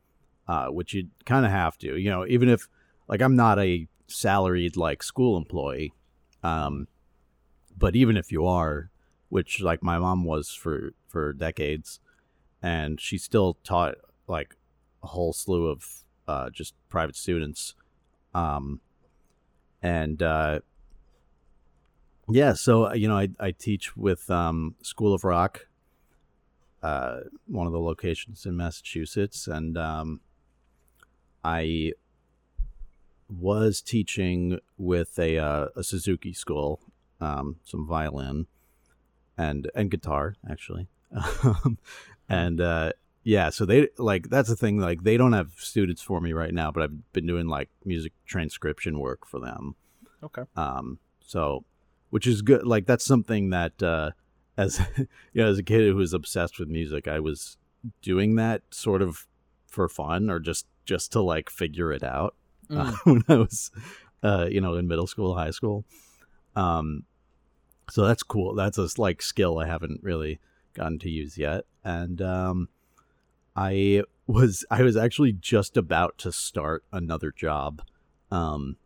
[0.46, 2.68] uh which you kind of have to you know even if
[3.08, 5.92] like i'm not a salaried like school employee
[6.42, 6.86] um
[7.76, 8.90] but even if you are
[9.28, 12.00] which like my mom was for for decades
[12.62, 13.94] and she still taught
[14.26, 14.56] like
[15.02, 17.74] a whole slew of uh just private students
[18.34, 18.80] um
[19.82, 20.60] and uh
[22.30, 25.67] yeah so uh, you know i i teach with um school of rock
[26.82, 30.20] uh one of the locations in massachusetts and um
[31.44, 31.92] i
[33.28, 36.80] was teaching with a uh, a Suzuki school,
[37.20, 38.46] um, some violin
[39.36, 40.88] and and guitar actually,
[42.28, 43.50] and uh, yeah.
[43.50, 44.78] So they like that's the thing.
[44.78, 48.12] Like they don't have students for me right now, but I've been doing like music
[48.26, 49.76] transcription work for them.
[50.22, 51.64] okay Um, so
[52.10, 52.66] which is good.
[52.66, 54.12] Like that's something that uh,
[54.58, 55.06] as you
[55.42, 57.56] know, as a kid who was obsessed with music, I was
[58.02, 59.26] doing that sort of
[59.66, 62.34] for fun or just just to like figure it out
[62.70, 62.98] uh, Mm.
[63.04, 63.70] when I was,
[64.22, 65.84] uh, you know, in middle school, high school.
[66.56, 67.04] Um,
[67.90, 68.54] so that's cool.
[68.54, 70.38] That's a like skill I haven't really
[70.74, 72.68] gotten to use yet, and um,
[73.56, 77.82] I was I was actually just about to start another job,
[78.30, 78.76] um,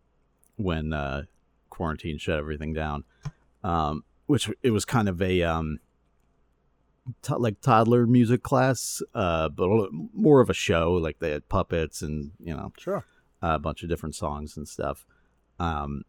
[0.56, 1.22] when uh,
[1.70, 3.04] quarantine shut everything down,
[3.64, 5.78] um, which it was kind of a um,
[7.22, 10.92] to- like toddler music class, uh, but a little- more of a show.
[10.94, 13.04] Like they had puppets and you know sure
[13.40, 15.04] a bunch of different songs and stuff.
[15.58, 16.04] Um,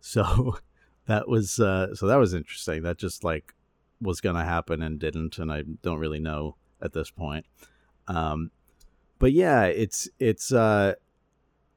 [0.00, 0.56] so
[1.06, 2.82] that was uh, so that was interesting.
[2.82, 3.54] That just like
[4.00, 7.46] was gonna happen and didn't, and I don't really know at this point.
[8.08, 8.50] Um,
[9.18, 10.94] but yeah, it's it's uh,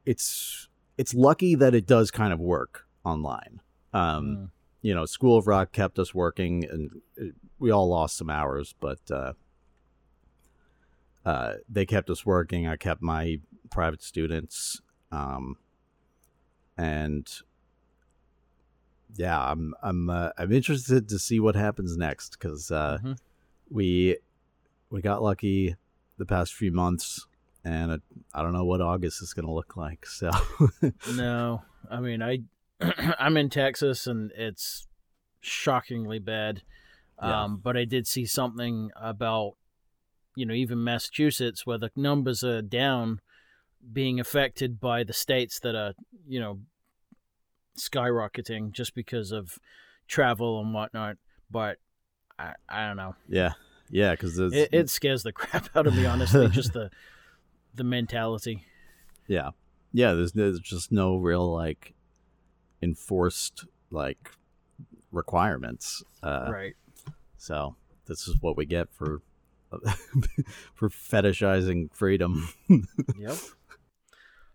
[0.04, 3.60] it's it's lucky that it does kind of work online.
[3.92, 4.50] Um, Mm.
[4.86, 8.72] You know, School of Rock kept us working, and uh, we all lost some hours,
[8.78, 9.32] but uh,
[11.24, 12.68] uh, they kept us working.
[12.68, 15.56] I kept my private students, um,
[16.78, 17.26] and
[19.16, 23.18] yeah, I'm I'm uh, I'm interested to see what happens next because uh, Mhm.
[23.68, 24.18] we
[24.90, 25.74] we got lucky
[26.16, 27.26] the past few months,
[27.64, 27.98] and I,
[28.32, 30.06] I don't know what August is going to look like.
[30.06, 30.30] So
[31.16, 32.40] no i mean i
[33.18, 34.86] i'm in texas and it's
[35.40, 36.62] shockingly bad
[37.22, 37.44] Yeah.
[37.44, 39.52] um but i did see something about
[40.34, 43.20] you know even massachusetts where the numbers are down
[43.92, 45.94] being affected by the states that are
[46.26, 46.60] you know
[47.78, 49.58] skyrocketing just because of
[50.08, 51.16] travel and whatnot
[51.50, 51.78] but
[52.38, 53.52] i i don't know yeah,
[53.90, 56.90] yeah, because it, it scares the crap out of me honestly just the
[57.74, 58.64] the mentality
[59.28, 59.50] Yeah,
[59.92, 60.14] yeah.
[60.14, 61.92] There's there's just no real like
[62.86, 64.30] enforced like
[65.10, 66.04] requirements.
[66.22, 66.74] Uh, right.
[67.36, 69.20] So this is what we get for
[70.74, 72.48] for fetishizing freedom.
[73.18, 73.36] yep.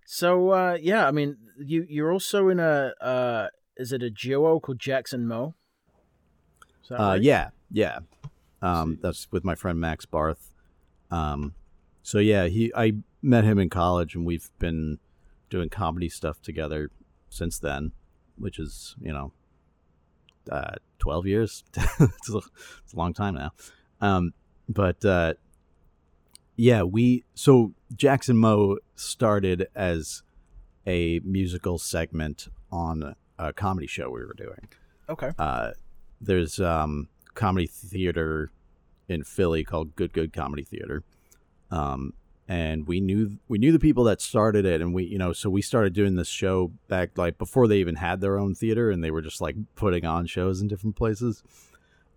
[0.06, 4.60] So uh, yeah, I mean, you you're also in a uh, is it a duo
[4.60, 5.56] called Jackson Mo?
[6.90, 7.22] Uh, right?
[7.22, 8.00] Yeah, yeah.
[8.62, 10.52] Um, that's with my friend Max Barth.
[11.10, 11.56] Um,
[12.04, 15.00] so yeah, he I met him in college, and we've been
[15.50, 16.90] doing comedy stuff together
[17.30, 17.92] since then,
[18.42, 19.32] which is you know,
[20.52, 21.64] uh, twelve years.
[21.76, 22.38] it's, a,
[22.84, 23.52] it's, a, long time now.
[24.02, 24.34] Um,
[24.68, 25.34] but uh,
[26.56, 30.24] yeah, we so Jackson Mo started as
[30.86, 34.68] a musical segment on a comedy show we were doing.
[35.10, 35.32] Okay.
[35.38, 35.72] Uh,
[36.20, 38.52] there's um, comedy theater
[39.08, 41.04] in Philly called Good Good Comedy Theater.
[41.70, 42.14] Um,
[42.52, 45.50] and we knew we knew the people that started it and we you know so
[45.50, 49.02] we started doing this show back like before they even had their own theater and
[49.02, 51.44] they were just like putting on shows in different places.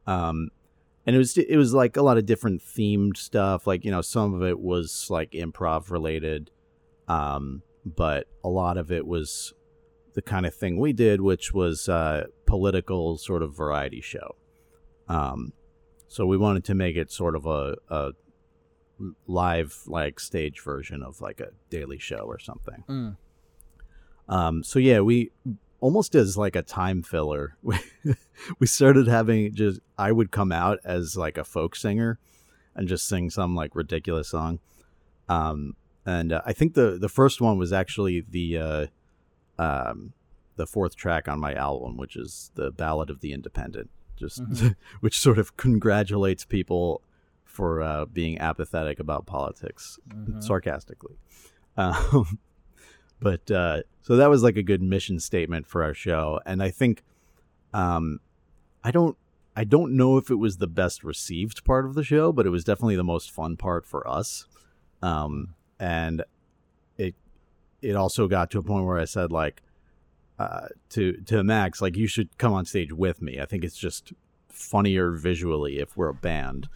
[0.08, 0.48] Um
[1.06, 4.00] and it was it was like a lot of different themed stuff like you know
[4.00, 6.50] some of it was like improv related
[7.06, 9.54] um but a lot of it was
[10.14, 14.34] the kind of thing we did which was uh political sort of variety show.
[15.08, 15.52] Um
[16.08, 18.12] so we wanted to make it sort of a, a
[19.26, 23.16] live like stage version of like a daily show or something mm.
[24.28, 25.30] um so yeah we
[25.84, 27.56] almost as like a time filler.
[27.62, 27.76] We,
[28.58, 32.18] we started having just I would come out as like a folk singer
[32.74, 34.60] and just sing some like ridiculous song.
[35.28, 35.76] Um,
[36.06, 38.86] and uh, I think the the first one was actually the uh,
[39.58, 40.14] um,
[40.56, 44.68] the fourth track on my album, which is the Ballad of the Independent, just mm-hmm.
[45.00, 47.02] which sort of congratulates people
[47.54, 50.40] for uh, being apathetic about politics, mm-hmm.
[50.40, 51.14] sarcastically.
[51.76, 52.40] Um,
[53.20, 56.70] but uh, so that was like a good mission statement for our show, and I
[56.70, 57.04] think,
[57.72, 58.18] um,
[58.82, 59.16] I don't,
[59.54, 62.50] I don't know if it was the best received part of the show, but it
[62.50, 64.46] was definitely the most fun part for us.
[65.00, 66.24] Um, and
[66.98, 67.14] it,
[67.82, 69.62] it also got to a point where I said like,
[70.40, 73.38] uh, to to Max, like you should come on stage with me.
[73.38, 74.12] I think it's just
[74.48, 76.68] funnier visually if we're a band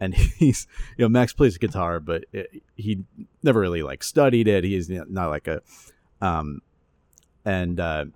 [0.00, 3.04] and he's you know Max plays guitar, but it, he
[3.42, 4.64] never really like studied it.
[4.64, 5.62] He's not like a
[6.20, 6.60] um,
[7.44, 8.06] and uh,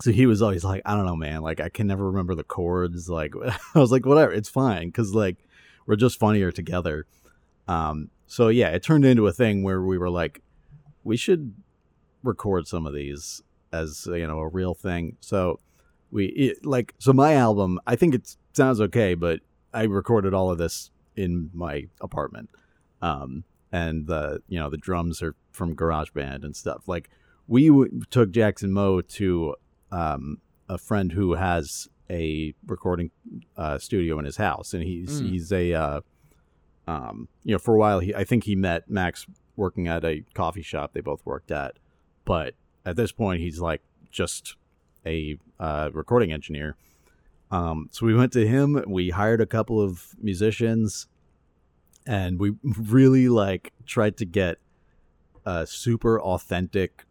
[0.00, 1.42] so he was always like, I don't know, man.
[1.42, 3.08] Like I can never remember the chords.
[3.08, 3.34] Like
[3.74, 5.38] I was like, whatever, it's fine because like
[5.86, 7.06] we're just funnier together.
[7.68, 10.42] Um, so yeah, it turned into a thing where we were like,
[11.04, 11.54] we should
[12.22, 13.42] record some of these
[13.72, 15.16] as you know a real thing.
[15.20, 15.60] So
[16.10, 17.80] we it, like so my album.
[17.86, 19.40] I think it sounds okay, but
[19.72, 22.50] I recorded all of this in my apartment.
[23.02, 26.86] Um, and the you know the drums are from GarageBand and stuff.
[26.86, 27.10] Like
[27.48, 29.56] we w- took Jackson Mo to
[29.90, 33.10] um, a friend who has a recording
[33.56, 35.30] uh, studio in his house, and he's mm.
[35.30, 36.00] he's a uh,
[36.86, 39.26] um, you know for a while he I think he met Max
[39.56, 41.78] working at a coffee shop they both worked at,
[42.24, 44.56] but at this point he's like just
[45.04, 46.76] a uh, recording engineer.
[47.50, 48.82] Um, so we went to him.
[48.86, 51.06] We hired a couple of musicians
[52.06, 54.58] and we really like tried to get
[55.44, 57.04] a super authentic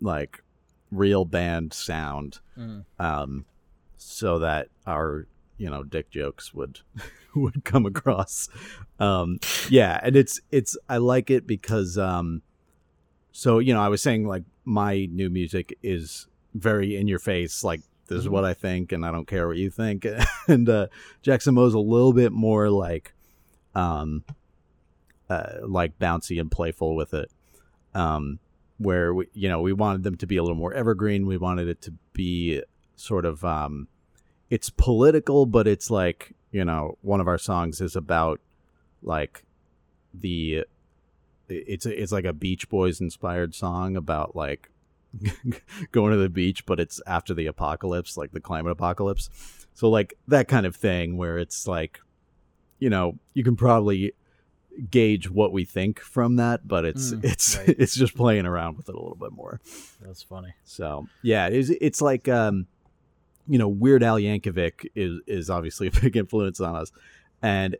[0.00, 0.42] like
[0.90, 2.84] real band sound mm.
[2.98, 3.44] um
[3.96, 6.80] so that our you know dick jokes would
[7.34, 8.48] would come across
[9.00, 12.42] um yeah and it's it's i like it because um
[13.32, 17.64] so you know i was saying like my new music is very in your face
[17.64, 18.34] like this is mm-hmm.
[18.34, 20.06] what i think and i don't care what you think
[20.48, 20.86] and uh
[21.22, 23.14] jackson mo's a little bit more like
[23.74, 24.24] um,
[25.28, 27.30] uh, like bouncy and playful with it.
[27.94, 28.38] Um,
[28.78, 31.26] where we, you know, we wanted them to be a little more evergreen.
[31.26, 32.62] We wanted it to be
[32.96, 33.88] sort of, um,
[34.50, 38.40] it's political, but it's like, you know, one of our songs is about
[39.02, 39.44] like
[40.12, 40.64] the,
[41.48, 44.70] it's it's like a Beach Boys inspired song about like
[45.92, 49.30] going to the beach, but it's after the apocalypse, like the climate apocalypse.
[49.74, 52.00] So like that kind of thing where it's like
[52.78, 54.12] you know, you can probably
[54.90, 57.68] gauge what we think from that, but it's mm, it's right.
[57.78, 59.60] it's just playing around with it a little bit more.
[60.00, 60.54] That's funny.
[60.64, 62.66] So yeah, it's it's like um,
[63.48, 66.92] you know, Weird Al Yankovic is is obviously a big influence on us,
[67.42, 67.76] and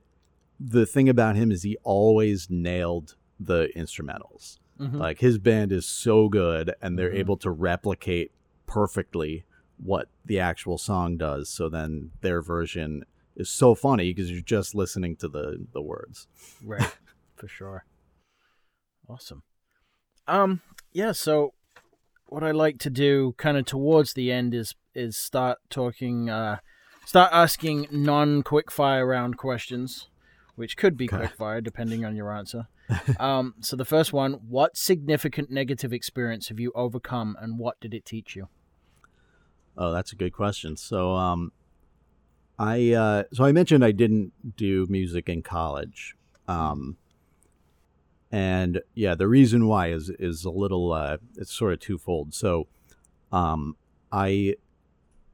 [0.61, 4.59] the thing about him is he always nailed the instrumentals.
[4.81, 4.99] Mm-hmm.
[4.99, 7.19] Like his band is so good, and they're mm-hmm.
[7.19, 8.33] able to replicate
[8.67, 9.45] perfectly
[9.77, 11.49] what the actual song does.
[11.49, 13.05] So then their version
[13.37, 16.27] is so funny because you're just listening to the the words.
[16.65, 16.97] Right,
[17.37, 17.85] for sure.
[19.09, 19.43] Awesome.
[20.27, 20.63] Um,
[20.93, 21.53] Yeah, so
[22.27, 26.59] what I like to do kind of towards the end is is start talking uh
[27.05, 30.09] start asking non quickfire round questions,
[30.55, 31.27] which could be Okay.
[31.27, 32.69] quickfire depending on your answer.
[33.19, 37.95] um so the first one, what significant negative experience have you overcome and what did
[37.95, 38.49] it teach you?
[39.77, 40.77] Oh, that's a good question.
[40.77, 41.53] So, um,
[42.59, 46.15] I uh, so I mentioned I didn't do music in college,
[46.47, 46.97] um,
[48.31, 52.35] and yeah, the reason why is is a little uh, it's sort of twofold.
[52.35, 52.69] So,
[53.33, 53.77] um,
[54.13, 54.55] I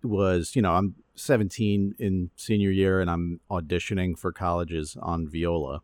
[0.02, 5.82] was you know I'm 17 in senior year and I'm auditioning for colleges on viola,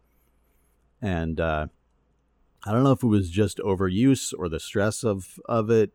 [1.07, 1.67] and uh,
[2.65, 5.93] I don't know if it was just overuse or the stress of of it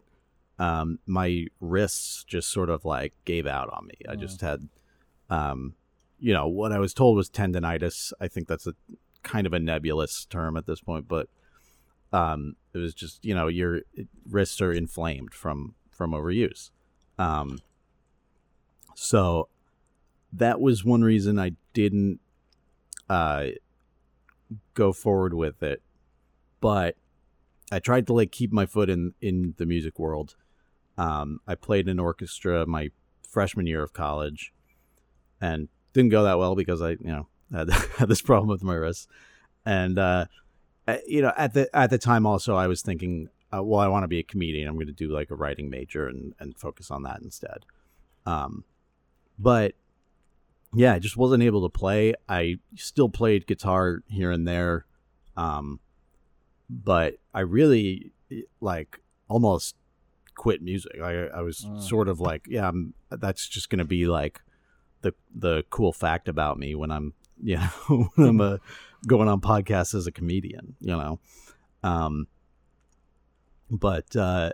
[0.57, 3.95] um, my wrists just sort of like gave out on me.
[4.07, 4.69] I just had,
[5.27, 5.73] um,
[6.19, 8.13] you know, what I was told was tendonitis.
[8.21, 8.75] I think that's a
[9.23, 11.29] kind of a nebulous term at this point, but
[12.13, 13.81] um, it was just you know your
[14.29, 16.69] wrists are inflamed from from overuse.
[17.17, 17.59] Um,
[18.95, 19.49] so
[20.31, 22.19] that was one reason I didn't
[23.09, 23.47] uh,
[24.73, 25.81] go forward with it,
[26.59, 26.95] but
[27.71, 30.35] I tried to like keep my foot in in the music world.
[30.97, 32.91] Um, I played in an orchestra my
[33.27, 34.53] freshman year of college,
[35.39, 38.75] and didn't go that well because I, you know, had, had this problem with my
[38.75, 39.07] wrists.
[39.65, 40.25] And uh,
[41.07, 44.03] you know, at the at the time, also I was thinking, uh, well, I want
[44.03, 44.67] to be a comedian.
[44.67, 47.65] I'm going to do like a writing major and and focus on that instead.
[48.25, 48.63] Um,
[49.37, 49.73] but
[50.73, 52.13] yeah, I just wasn't able to play.
[52.29, 54.85] I still played guitar here and there.
[55.35, 55.79] Um,
[56.69, 58.11] but I really
[58.61, 59.75] like almost
[60.35, 60.99] quit music.
[61.01, 61.81] I I was Mm.
[61.81, 64.41] sort of like, yeah, I'm, that's just gonna be like
[65.01, 67.13] the the cool fact about me when I'm
[67.43, 68.57] you know when I'm uh,
[69.07, 71.19] going on podcasts as a comedian, you know.
[71.83, 72.27] Um,
[73.69, 74.51] but uh,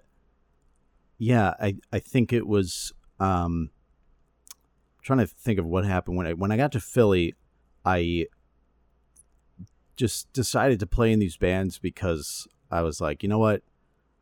[1.17, 3.69] yeah, I I think it was um,
[5.07, 7.33] trying to think of what happened when I when I got to Philly,
[7.85, 8.27] I
[9.95, 13.63] just decided to play in these bands because I was like, you know what?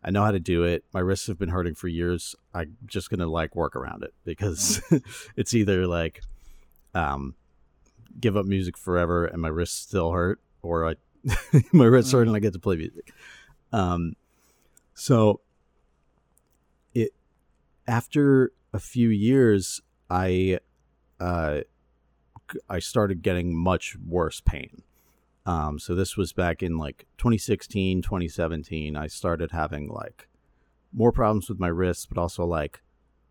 [0.04, 0.86] I know how to do it.
[0.94, 2.36] My wrists have been hurting for years.
[2.54, 4.80] I'm just gonna like work around it because
[5.36, 6.22] it's either like
[6.94, 7.34] um
[8.20, 10.96] give up music forever and my wrists still hurt, or I
[11.74, 13.12] my wrists hurt and I get to play music.
[13.74, 14.16] Um
[14.94, 15.42] so
[16.94, 17.10] it
[17.88, 19.82] after a few years
[20.12, 20.60] I
[21.20, 21.62] uh
[22.70, 24.84] I started getting much worse pain.
[25.46, 28.96] Um, so this was back in like 2016, 2017.
[28.96, 30.28] I started having like
[30.94, 32.82] more problems with my wrists, but also like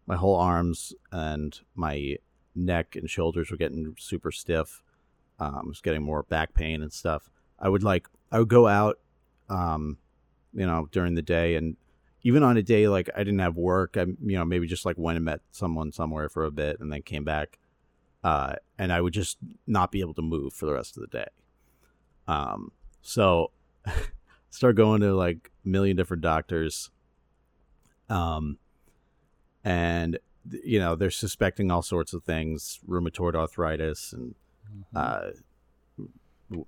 [0.07, 2.17] my whole arms and my
[2.55, 4.83] neck and shoulders were getting super stiff.
[5.41, 7.31] Um, I was getting more back pain and stuff.
[7.59, 8.99] I would like I would go out,
[9.49, 9.99] um,
[10.53, 11.77] you know, during the day, and
[12.23, 14.99] even on a day like I didn't have work, I you know maybe just like
[14.99, 17.59] went and met someone somewhere for a bit, and then came back,
[18.25, 21.19] uh, and I would just not be able to move for the rest of the
[21.19, 21.27] day.
[22.27, 22.73] Um,
[23.03, 23.51] so
[24.51, 26.91] start going to like a million different doctors.
[28.09, 28.59] Um,
[29.63, 30.19] and
[30.63, 34.35] you know, they're suspecting all sorts of things, rheumatoid arthritis and,
[34.95, 35.31] uh,
[36.51, 36.67] w-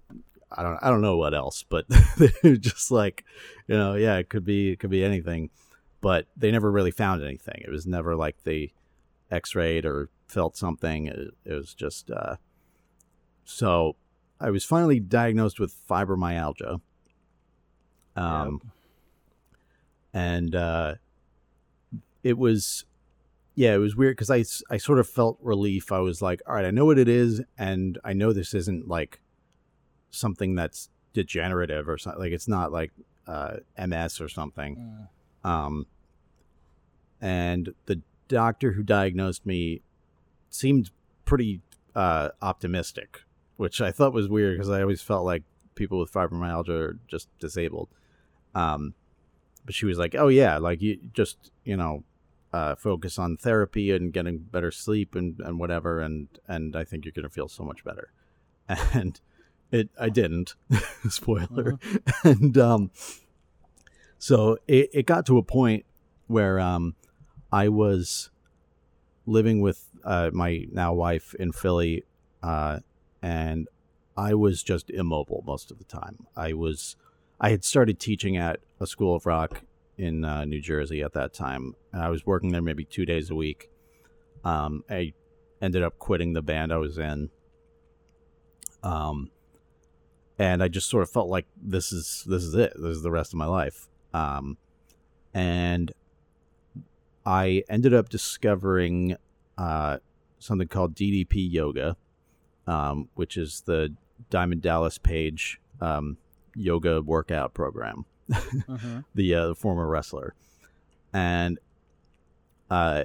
[0.50, 1.86] I don't, I don't know what else, but
[2.42, 3.24] they're just like,
[3.66, 5.50] you know, yeah, it could be, it could be anything,
[6.00, 7.62] but they never really found anything.
[7.66, 8.72] It was never like they
[9.30, 11.06] x-rayed or felt something.
[11.06, 12.36] It, it was just, uh,
[13.44, 13.96] so
[14.40, 16.80] I was finally diagnosed with fibromyalgia.
[18.16, 18.60] Um,
[20.12, 20.94] and uh,
[22.22, 22.84] it was,
[23.54, 25.92] yeah, it was weird because I, I sort of felt relief.
[25.92, 28.88] I was like, all right, I know what it is, and I know this isn't
[28.88, 29.20] like
[30.10, 32.20] something that's degenerative or something.
[32.20, 32.92] Like it's not like
[33.26, 35.08] uh, MS or something.
[35.44, 35.48] Mm.
[35.48, 35.86] Um,
[37.20, 39.82] and the doctor who diagnosed me
[40.50, 40.90] seemed
[41.24, 41.60] pretty
[41.94, 43.20] uh, optimistic,
[43.56, 45.42] which I thought was weird because I always felt like
[45.74, 47.88] people with fibromyalgia are just disabled.
[48.54, 48.94] Um,
[49.64, 52.04] but she was like, "Oh yeah, like you just you know
[52.52, 57.04] uh, focus on therapy and getting better sleep and, and whatever, and and I think
[57.04, 58.12] you're gonna feel so much better."
[58.92, 59.20] And
[59.70, 60.54] it, I didn't.
[61.08, 61.78] Spoiler.
[62.24, 62.90] And um,
[64.18, 65.84] so it, it got to a point
[66.26, 66.94] where um,
[67.56, 68.28] I was
[69.24, 72.04] living with uh, my now wife in Philly,
[72.42, 72.80] uh,
[73.22, 73.66] and
[74.14, 76.26] I was just immobile most of the time.
[76.36, 76.96] I was,
[77.40, 79.62] I had started teaching at a school of rock
[79.96, 83.30] in uh, New Jersey at that time, and I was working there maybe two days
[83.30, 83.70] a week.
[84.44, 85.14] Um, I
[85.62, 87.30] ended up quitting the band I was in.
[88.82, 89.30] Um,
[90.38, 92.74] and I just sort of felt like this is this is it.
[92.76, 93.88] This is the rest of my life.
[94.12, 94.58] Um,
[95.32, 95.90] and
[97.26, 99.16] I ended up discovering
[99.58, 99.98] uh,
[100.38, 101.96] something called DDP Yoga,
[102.68, 103.92] um, which is the
[104.30, 106.16] Diamond Dallas Page um,
[106.54, 108.06] yoga workout program.
[108.28, 109.00] Mm-hmm.
[109.14, 110.34] the uh, former wrestler,
[111.12, 111.60] and
[112.68, 113.04] uh,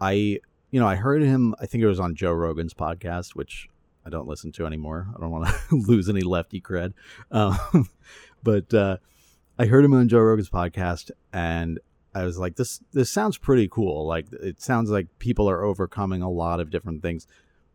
[0.00, 1.56] I you know I heard him.
[1.60, 3.68] I think it was on Joe Rogan's podcast, which
[4.06, 5.08] I don't listen to anymore.
[5.12, 6.92] I don't want to lose any lefty cred,
[7.32, 7.88] um,
[8.44, 8.98] but uh,
[9.58, 11.80] I heard him on Joe Rogan's podcast, and
[12.14, 14.06] I was like, this this sounds pretty cool.
[14.06, 17.26] Like it sounds like people are overcoming a lot of different things,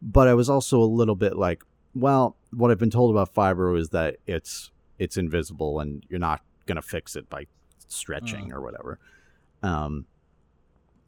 [0.02, 1.64] but I was also a little bit like,
[1.94, 6.42] well, what I've been told about fibro is that it's it's invisible and you're not
[6.66, 7.48] gonna fix it by
[7.88, 9.00] stretching or whatever.
[9.62, 10.06] Um,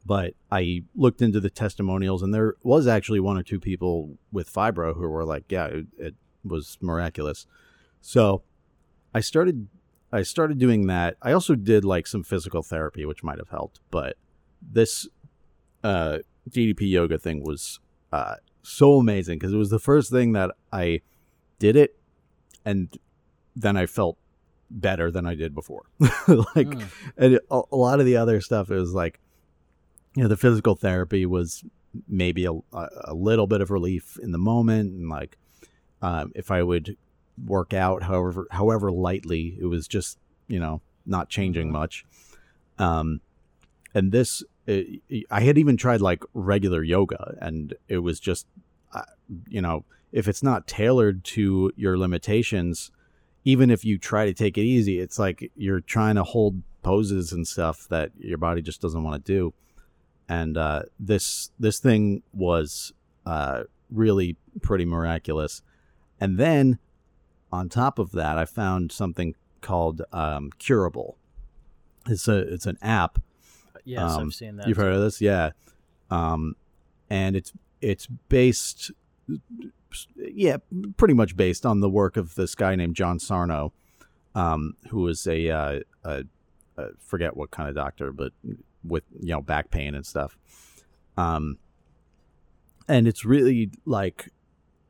[0.04, 4.52] but I looked into the testimonials, and there was actually one or two people with
[4.52, 6.14] fibro who were like, "Yeah, it, it
[6.44, 7.46] was miraculous."
[8.00, 8.42] So
[9.14, 9.68] I started
[10.12, 11.16] I started doing that.
[11.22, 14.16] I also did like some physical therapy, which might have helped, but
[14.60, 15.08] this
[15.82, 16.18] uh,
[16.50, 17.80] DDP yoga thing was
[18.12, 21.00] uh, so amazing because it was the first thing that I
[21.58, 21.96] did it,
[22.64, 22.96] and
[23.56, 24.18] then I felt
[24.70, 25.84] better than I did before.
[25.98, 26.84] like, Mm.
[27.16, 29.18] and a, a lot of the other stuff is like,
[30.14, 31.64] you know, the physical therapy was
[32.08, 35.36] maybe a, a a little bit of relief in the moment, and like,
[36.02, 36.96] um, if I would
[37.46, 40.18] work out however however lightly, it was just
[40.48, 41.72] you know not changing Mhm.
[41.72, 42.04] much.
[42.78, 43.20] Um,
[43.94, 48.46] and this, it, I had even tried like regular yoga, and it was just,
[48.94, 49.02] uh,
[49.48, 52.90] you know, if it's not tailored to your limitations,
[53.44, 57.32] even if you try to take it easy, it's like you're trying to hold poses
[57.32, 59.52] and stuff that your body just doesn't want to do.
[60.28, 62.92] And uh, this this thing was
[63.26, 65.62] uh, really pretty miraculous.
[66.20, 66.78] And then
[67.52, 71.18] on top of that, I found something called um, Curable.
[72.08, 73.18] It's a it's an app
[73.84, 74.68] Yes, Um, I've seen that.
[74.68, 75.50] You've heard of this, yeah.
[76.10, 76.56] Um,
[77.10, 78.92] and it's it's based,
[80.16, 80.58] yeah,
[80.96, 83.72] pretty much based on the work of this guy named John Sarno,
[84.34, 86.24] um, who was a, uh, a,
[86.76, 88.32] a forget what kind of doctor, but
[88.84, 90.38] with you know back pain and stuff.
[91.16, 91.58] Um,
[92.88, 94.30] and it's really like,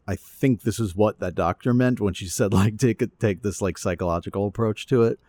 [0.06, 3.62] I think this is what that doctor meant when she said like take take this
[3.62, 5.20] like psychological approach to it.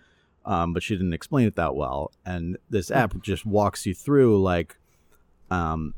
[0.45, 2.11] Um, but she didn't explain it that well.
[2.25, 4.77] And this app just walks you through like,
[5.49, 5.93] um,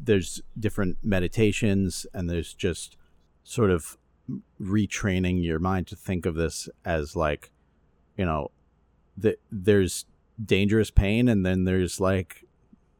[0.00, 2.96] there's different meditations, and there's just
[3.44, 3.96] sort of
[4.60, 7.50] retraining your mind to think of this as like,
[8.16, 8.50] you know,
[9.16, 10.04] that there's
[10.44, 12.44] dangerous pain, and then there's like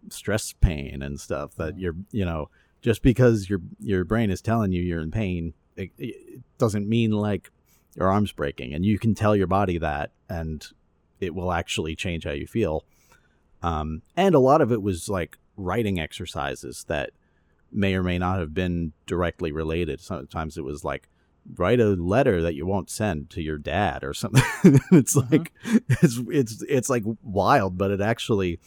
[0.08, 2.48] stress pain and stuff that you're, you know,
[2.80, 7.10] just because your your brain is telling you you're in pain, it, it doesn't mean
[7.12, 7.50] like
[7.96, 10.66] your arm's breaking and you can tell your body that and
[11.20, 12.84] it will actually change how you feel.
[13.62, 17.10] Um, and a lot of it was like writing exercises that
[17.72, 20.00] may or may not have been directly related.
[20.00, 21.08] Sometimes it was like
[21.56, 24.42] write a letter that you won't send to your dad or something.
[24.92, 25.32] It's Mhm.
[25.32, 25.52] like
[26.02, 28.60] it's it's it's like wild but it actually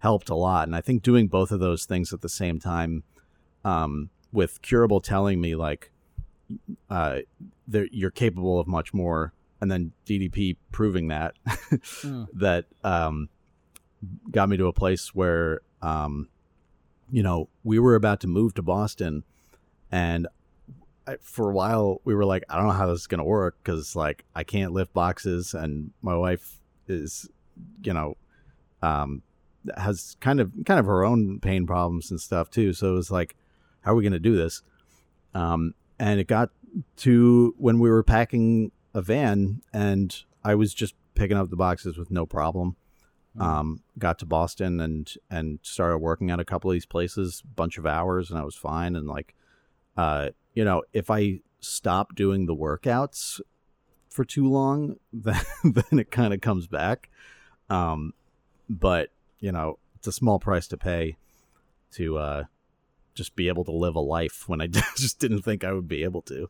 [0.00, 3.02] helped a lot and i think doing both of those things at the same time
[3.68, 5.90] um, with curable telling me like
[6.88, 7.18] uh,
[7.70, 11.34] you're capable of much more and then ddp proving that
[12.02, 12.28] Mm.
[12.34, 13.28] that um,
[14.30, 16.28] got me to a place where um,
[17.10, 19.24] you know we were about to move to boston
[19.90, 20.26] and
[21.06, 23.24] I, for a while we were like i don't know how this is going to
[23.24, 27.28] work because like i can't lift boxes and my wife is
[27.82, 28.16] you know
[28.82, 29.22] um,
[29.76, 33.10] has kind of kind of her own pain problems and stuff too so it was
[33.10, 33.34] like
[33.88, 34.60] how are we going to do this
[35.34, 36.50] um, and it got
[36.96, 41.96] to when we were packing a van and I was just picking up the boxes
[41.96, 42.76] with no problem.
[43.36, 43.42] Mm.
[43.42, 47.78] Um, got to Boston and and started working at a couple of these places, bunch
[47.78, 48.96] of hours, and I was fine.
[48.96, 49.34] And like,
[49.96, 53.40] uh, you know, if I stop doing the workouts
[54.08, 57.10] for too long, then then it kind of comes back.
[57.70, 58.14] Um,
[58.68, 59.10] but
[59.40, 61.16] you know, it's a small price to pay
[61.92, 62.44] to uh,
[63.18, 64.66] just be able to live a life when I
[64.96, 66.48] just didn't think I would be able to.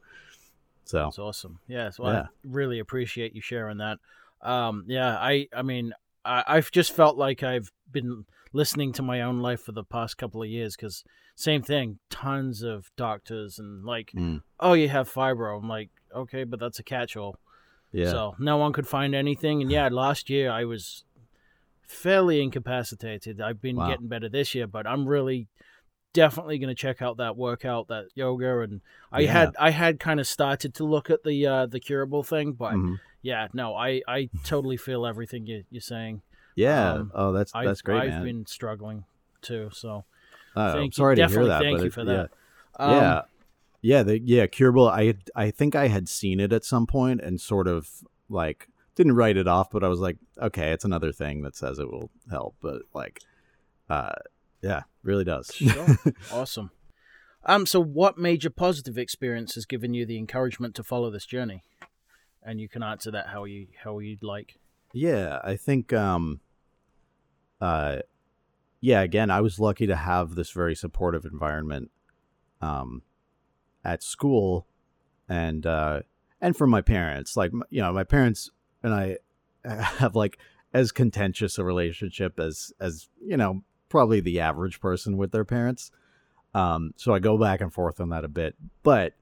[0.85, 1.59] So That's awesome.
[1.67, 3.99] Yeah, so I really appreciate you sharing that.
[4.41, 5.93] Um, yeah, I, I mean,
[6.25, 10.17] I, I've just felt like I've been listening to my own life for the past
[10.17, 11.05] couple of years because
[11.35, 15.59] same thing, tons of doctors and like, mm, oh, you have fibro.
[15.59, 17.37] I'm like, okay, but that's a catch-all.
[17.93, 19.61] yeah, So no one could find anything.
[19.61, 21.05] And yeah, last year I was
[21.83, 23.41] fairly incapacitated.
[23.41, 23.89] I've been Wow.
[23.91, 25.49] getting better this year, but I'm really
[26.13, 28.61] definitely going to check out that workout, that yoga.
[28.61, 28.81] And
[29.13, 29.33] I Yeah.
[29.33, 32.73] had I had kind of started to look at the uh, the curable thing, but
[32.75, 32.99] mhm.
[33.23, 36.23] yeah, no, I I totally feel everything you, you're saying.
[36.55, 36.93] Yeah.
[36.95, 38.25] Um, oh, that's that's great, I've man.
[38.25, 39.05] been struggling
[39.43, 39.71] too.
[39.73, 40.05] So
[40.57, 41.01] I'm thank you.
[41.03, 41.63] sorry to hear Definitely that.
[41.63, 42.07] thank you it- for yeah.
[42.07, 42.31] that.
[42.81, 43.23] Um, yeah,
[43.81, 44.47] yeah, the, yeah.
[44.47, 44.89] Curable.
[44.89, 47.89] I I think I had seen it at some point and sort of
[48.29, 51.79] like didn't write it off, but I was like, okay, it's another thing that says
[51.79, 53.21] it will help, but like,
[53.89, 54.11] uh,
[54.63, 55.53] yeah, really does.
[55.55, 55.99] Sure.
[56.33, 56.71] awesome.
[57.45, 61.63] Um, so what major positive experience has given you the encouragement to follow this journey?
[62.43, 64.59] And you can answer that how you how you'd like.
[64.93, 66.41] Yeah, I think um
[67.61, 67.99] uh
[68.81, 71.91] yeah, again, I was lucky to have this very supportive environment
[72.61, 73.03] um
[73.85, 74.67] at school
[75.29, 76.01] and uh
[76.41, 77.37] and from my parents.
[77.37, 78.51] Like you know, my parents
[78.83, 79.19] and I
[79.65, 80.39] have like
[80.73, 85.91] as contentious a relationship as as you know, probably the average person with their parents.
[86.55, 89.15] Um so I go back and forth on that a bit, but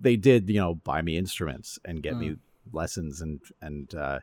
[0.00, 2.36] they did, you know, buy me instruments and get me
[2.72, 4.20] lessons and and uh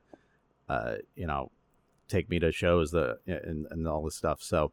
[0.70, 1.52] uh, you know,
[2.08, 4.42] take me to shows that and, and all this stuff.
[4.42, 4.72] So,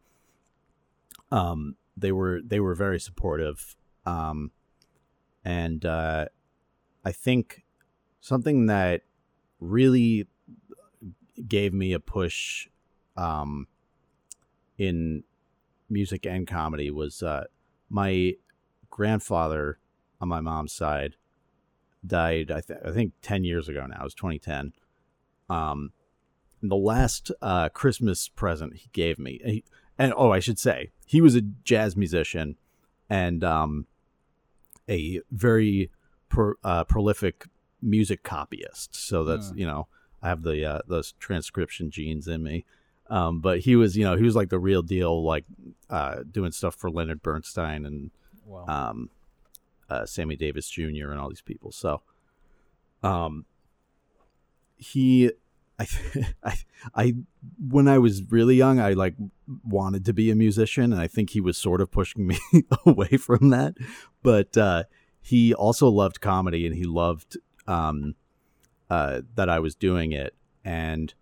[1.31, 4.51] um, they were they were very supportive, um,
[5.45, 6.27] and uh,
[7.05, 7.64] I think
[8.20, 9.03] something that
[9.61, 10.27] really
[11.47, 12.68] gave me a push,
[13.16, 13.68] um,
[14.79, 15.25] in
[15.89, 17.45] music and comedy was uh,
[17.89, 18.35] my
[18.91, 19.79] grandfather
[20.20, 21.16] on my mom's side
[22.07, 22.51] died.
[22.51, 24.01] I, th- I think ten years ago now.
[24.01, 24.72] It was 2010
[25.51, 25.93] um
[26.62, 29.64] the last uh christmas present he gave me and, he,
[29.99, 32.57] and oh i should say he was a jazz musician
[33.11, 33.87] and um
[34.89, 35.91] a very
[36.31, 37.45] pro, uh, prolific
[37.83, 39.59] music copyist so that's Hmm.
[39.59, 39.87] you know
[40.22, 42.64] i have the uh those transcription genes in me
[43.11, 45.44] um but he was you know he was like the real deal like
[45.90, 48.11] uh doing stuff for leonard bernstein and
[48.46, 49.11] Well, um,
[49.88, 51.11] uh, Sammy Davis Jr.
[51.11, 51.72] and all these people.
[51.72, 52.02] So,
[53.02, 53.44] um,
[54.76, 55.30] he,
[55.78, 55.86] I,
[56.42, 56.57] I,
[56.94, 57.14] I,
[57.59, 59.14] when I was really young, I like
[59.64, 62.38] wanted to be a musician, and I think he was sort of pushing me
[62.86, 63.74] away from that.
[64.22, 64.84] But uh,
[65.20, 67.36] he also loved comedy, and he loved
[67.66, 68.14] um,
[68.90, 70.34] uh, that I was doing it,
[70.64, 71.12] and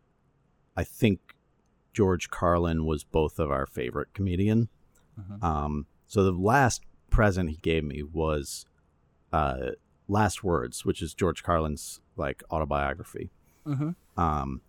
[0.77, 1.32] I think
[1.93, 4.69] George Carlin was both of our favorite comedian.
[5.21, 5.43] Mhm.
[5.43, 8.65] Um, so the last present he gave me was
[9.33, 9.71] uh,
[10.09, 13.31] Last Words, which is George Carlin's like autobiography.
[13.67, 13.95] mhm.
[14.17, 14.61] Um,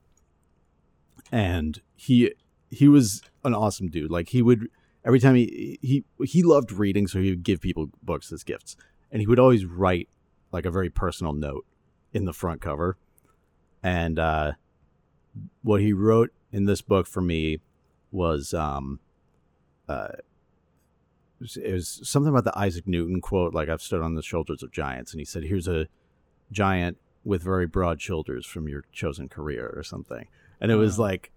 [1.32, 2.34] and he
[2.69, 4.11] he was an awesome dude.
[4.11, 4.67] Like he would
[5.05, 8.76] every time he he he loved reading, so he would give people books as gifts,
[9.11, 10.09] and he would always write
[10.51, 11.65] like a very personal note
[12.13, 12.97] in the front cover.
[13.82, 14.53] And uh,
[15.61, 17.60] what he wrote in this book for me
[18.12, 18.99] was um,
[19.89, 20.24] uh, it
[21.41, 24.64] was- it was something about the Isaac Newton quote, like I've stood on the shoulders
[24.64, 25.88] of giants, and he said, "Here's a
[26.51, 30.28] giant with very broad shoulders from your chosen career," or something.
[30.62, 31.06] And it was Wow.
[31.06, 31.32] like,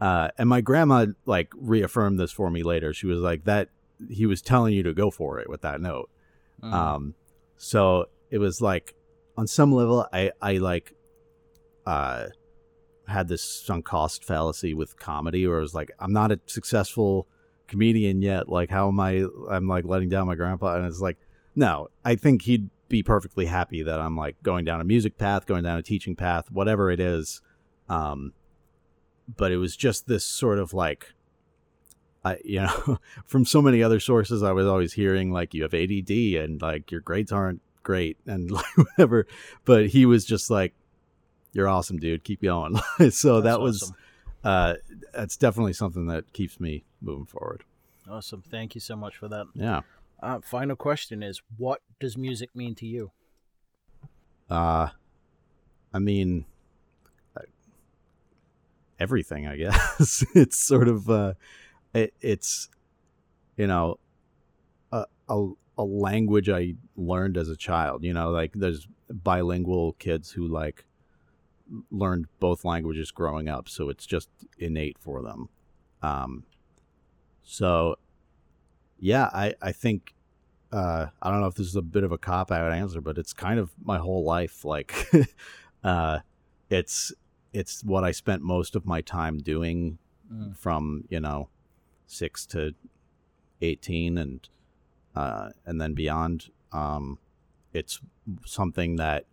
[0.00, 2.92] uh, and my grandma like reaffirmed this for me later.
[2.92, 3.70] She was like, "That
[4.10, 6.10] he was telling you to go for it with that note."
[6.62, 6.72] Mhm.
[6.72, 7.14] Um,
[7.56, 8.94] so it was like,
[9.38, 10.94] on some level, I I like,
[11.86, 12.26] uh,
[13.06, 17.26] had this sunk cost fallacy with comedy, where it was like, I'm not a successful
[17.68, 18.48] comedian yet.
[18.48, 19.24] Like, how am I?
[19.50, 21.18] I'm like letting down my grandpa, and it's like,
[21.54, 25.46] no, I think he'd be perfectly happy that I'm like going down a music path,
[25.46, 27.40] going down a teaching path, whatever it is.
[27.88, 28.32] Um,
[29.36, 31.12] but it was just this sort of like.
[32.24, 35.74] I, you know, from so many other sources, I was always hearing like you have
[35.74, 39.28] ADD and like your grades aren't great and like whatever.
[39.64, 40.74] But he was just like,
[41.56, 42.22] "You're awesome, dude.
[42.22, 42.76] Keep going."
[43.10, 43.96] so That's that was, awesome.
[44.44, 44.74] uh,
[45.14, 47.64] that's definitely something that keeps me moving forward.
[48.08, 48.42] awesome.
[48.42, 49.46] Thank you so much for that.
[49.54, 49.80] Yeah.
[50.22, 53.10] Uh, final question is, what does music mean to you?
[54.48, 54.88] Uh,
[55.92, 56.44] I mean,
[57.36, 57.42] uh,
[58.98, 59.46] everything.
[59.46, 61.34] I guess it's sort of uh,
[61.94, 62.68] it, it's
[63.56, 63.98] you know
[64.92, 65.48] a, a
[65.78, 68.04] a language I learned as a child.
[68.04, 70.84] You know, like there's bilingual kids who like
[71.90, 75.48] learned both languages growing up, so it's just innate for them.
[76.02, 76.44] Um,
[77.42, 77.96] so
[78.98, 80.14] yeah, I I think
[80.72, 83.18] uh, I don't know if this is a bit of a cop out answer, but
[83.18, 84.64] it's kind of my whole life.
[84.64, 84.94] Like,
[85.84, 86.20] uh,
[86.70, 87.12] it's
[87.52, 89.98] it's what I spent most of my time doing
[90.32, 90.56] Mm.
[90.56, 91.50] from you know
[92.08, 92.74] six to
[93.60, 94.48] eighteen, and
[95.14, 96.50] uh, and then beyond.
[96.72, 97.20] Um,
[97.72, 98.00] it's
[98.44, 99.26] something that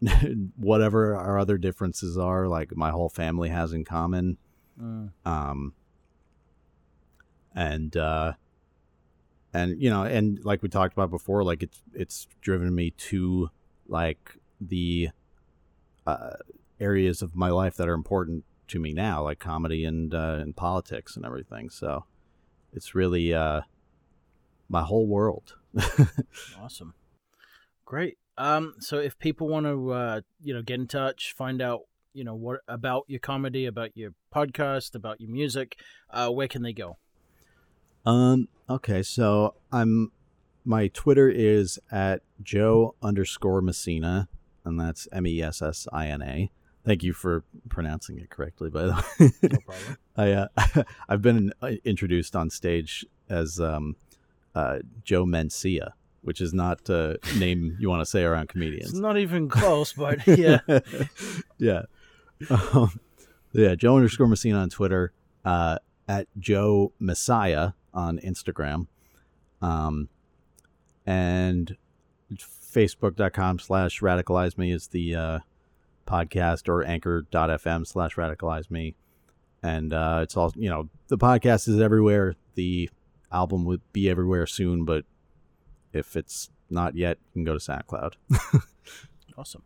[0.56, 4.38] whatever our other differences are, like my whole family has in common.
[4.80, 5.10] Mm.
[5.24, 5.74] Um,
[7.54, 8.32] and uh,
[9.52, 13.50] and you know, and like we talked about before, like it's it's driven me to
[13.88, 15.10] like the
[16.06, 16.36] uh,
[16.78, 20.56] areas of my life that are important to me now, like comedy and uh, and
[20.56, 21.68] politics and everything.
[21.70, 22.04] So
[22.72, 23.62] it's really uh,
[24.68, 25.56] my whole world.
[26.58, 26.94] awesome,
[27.84, 28.18] great.
[28.40, 31.82] Um, so if people want to, uh, you know, get in touch, find out,
[32.14, 35.76] you know, what about your comedy, about your podcast, about your music,
[36.08, 36.96] uh, where can they go?
[38.06, 38.48] Um.
[38.68, 39.02] Okay.
[39.02, 40.10] So I'm.
[40.64, 44.28] My Twitter is at Joe underscore Messina,
[44.64, 46.50] and that's M E S S I N A.
[46.82, 49.30] Thank you for pronouncing it correctly, by the way.
[49.42, 49.98] No problem.
[50.16, 53.96] I uh, I've been uh, introduced on stage as um,
[54.54, 55.90] uh, Joe Mencia,
[56.22, 58.90] which is not a name you want to say around comedians.
[58.90, 60.60] It's not even close, but yeah.
[61.58, 61.82] yeah.
[62.48, 63.00] Um,
[63.52, 65.12] yeah, Joe underscore Messina on Twitter,
[65.44, 68.86] uh, at Joe Messiah on Instagram,
[69.60, 70.08] um,
[71.06, 71.76] and
[72.32, 75.38] Facebook.com slash radicalize me is the uh,
[76.06, 78.94] podcast or anchor.fm slash radicalize me.
[79.62, 82.34] And uh, it's all, you know, the podcast is everywhere.
[82.54, 82.88] The
[83.30, 85.04] album would be everywhere soon, but
[85.92, 88.14] if it's not yet, you can go to SoundCloud.
[89.40, 89.62] Awesome.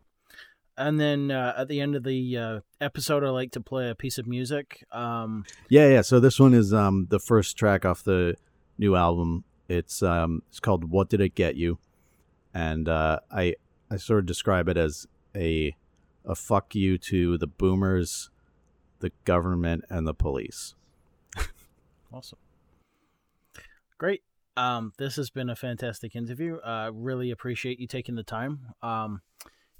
[0.77, 3.95] And then uh, at the end of the uh, episode, I like to play a
[3.97, 4.85] piece of music.
[4.93, 6.03] Um, Yeah, yeah.
[6.03, 8.37] So this one is um the first track off the
[8.79, 9.43] new album.
[9.68, 11.79] It's um it's called "What Did It Get You,"
[12.53, 13.55] and uh, I
[13.91, 15.75] I sort of describe it as a
[16.25, 18.31] a fuck you to the boomers,
[19.01, 20.75] the government, and the police.
[22.12, 22.39] awesome.
[23.99, 24.22] Great.
[24.57, 26.59] Um, this has been a fantastic interview.
[26.59, 28.61] Uh, really appreciate you taking the time.
[28.83, 29.23] Um,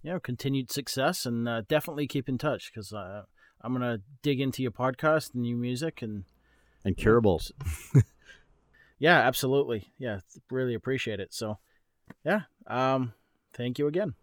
[0.03, 3.23] you know, continued success and uh, definitely keep in touch because uh,
[3.61, 6.25] I'm gonna dig into your podcast and new music and
[6.85, 7.41] And curable.
[8.99, 9.93] yeah, absolutely.
[9.99, 10.21] Yeah,
[10.51, 11.33] really appreciate it.
[11.33, 11.59] So,
[12.25, 12.43] yeah.
[12.67, 13.15] Um,
[13.55, 14.15] thank you again.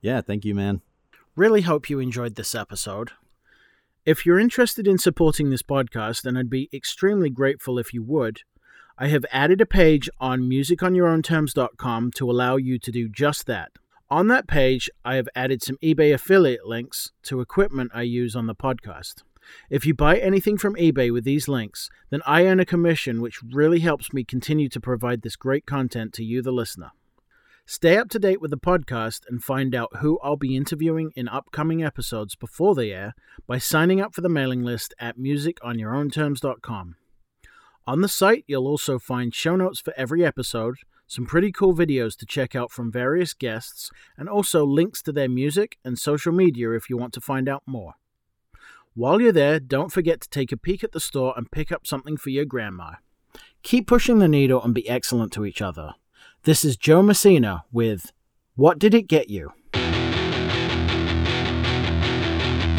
[0.00, 0.82] Yeah, thank you, man.
[1.34, 3.10] Really hope you enjoyed this episode.
[4.04, 8.42] If you're interested in supporting this podcast, then I'd be extremely grateful if you would.
[8.98, 13.72] I have added a page on musiconyourownterms.com to allow you to do just that.
[14.08, 18.46] On that page, I have added some eBay affiliate links to equipment I use on
[18.46, 19.22] the podcast.
[19.68, 23.42] If you buy anything from eBay with these links, then I earn a commission, which
[23.42, 26.92] really helps me continue to provide this great content to you, the listener.
[27.66, 31.28] Stay up to date with the podcast and find out who I'll be interviewing in
[31.28, 33.14] upcoming episodes before they air
[33.46, 36.96] by signing up for the mailing list at musiconyourownterms.com.
[37.88, 42.16] On the site, you'll also find show notes for every episode, some pretty cool videos
[42.16, 46.72] to check out from various guests, and also links to their music and social media
[46.72, 47.94] if you want to find out more.
[48.94, 51.86] While you're there, don't forget to take a peek at the store and pick up
[51.86, 52.94] something for your grandma.
[53.62, 55.94] Keep pushing the needle and be excellent to each other.
[56.42, 58.10] This is Joe Messina with
[58.56, 59.52] What Did It Get You?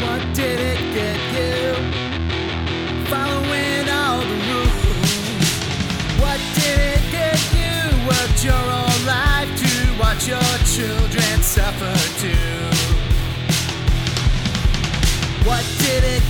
[0.02, 1.27] What did it get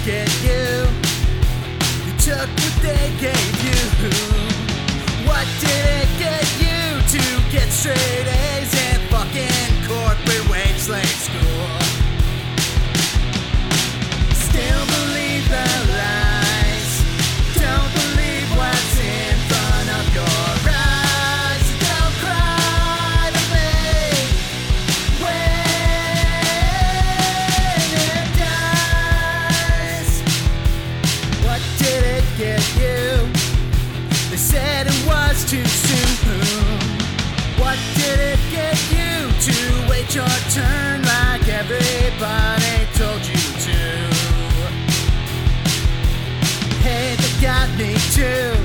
[0.09, 0.88] get you?
[2.06, 4.09] You took what they gave you.
[5.28, 6.80] What did it get you
[7.12, 11.88] to get straight A's in fucking corporate wage slave school?
[40.59, 43.80] Turn like everybody told you to?
[46.82, 48.57] Hey, they got me too.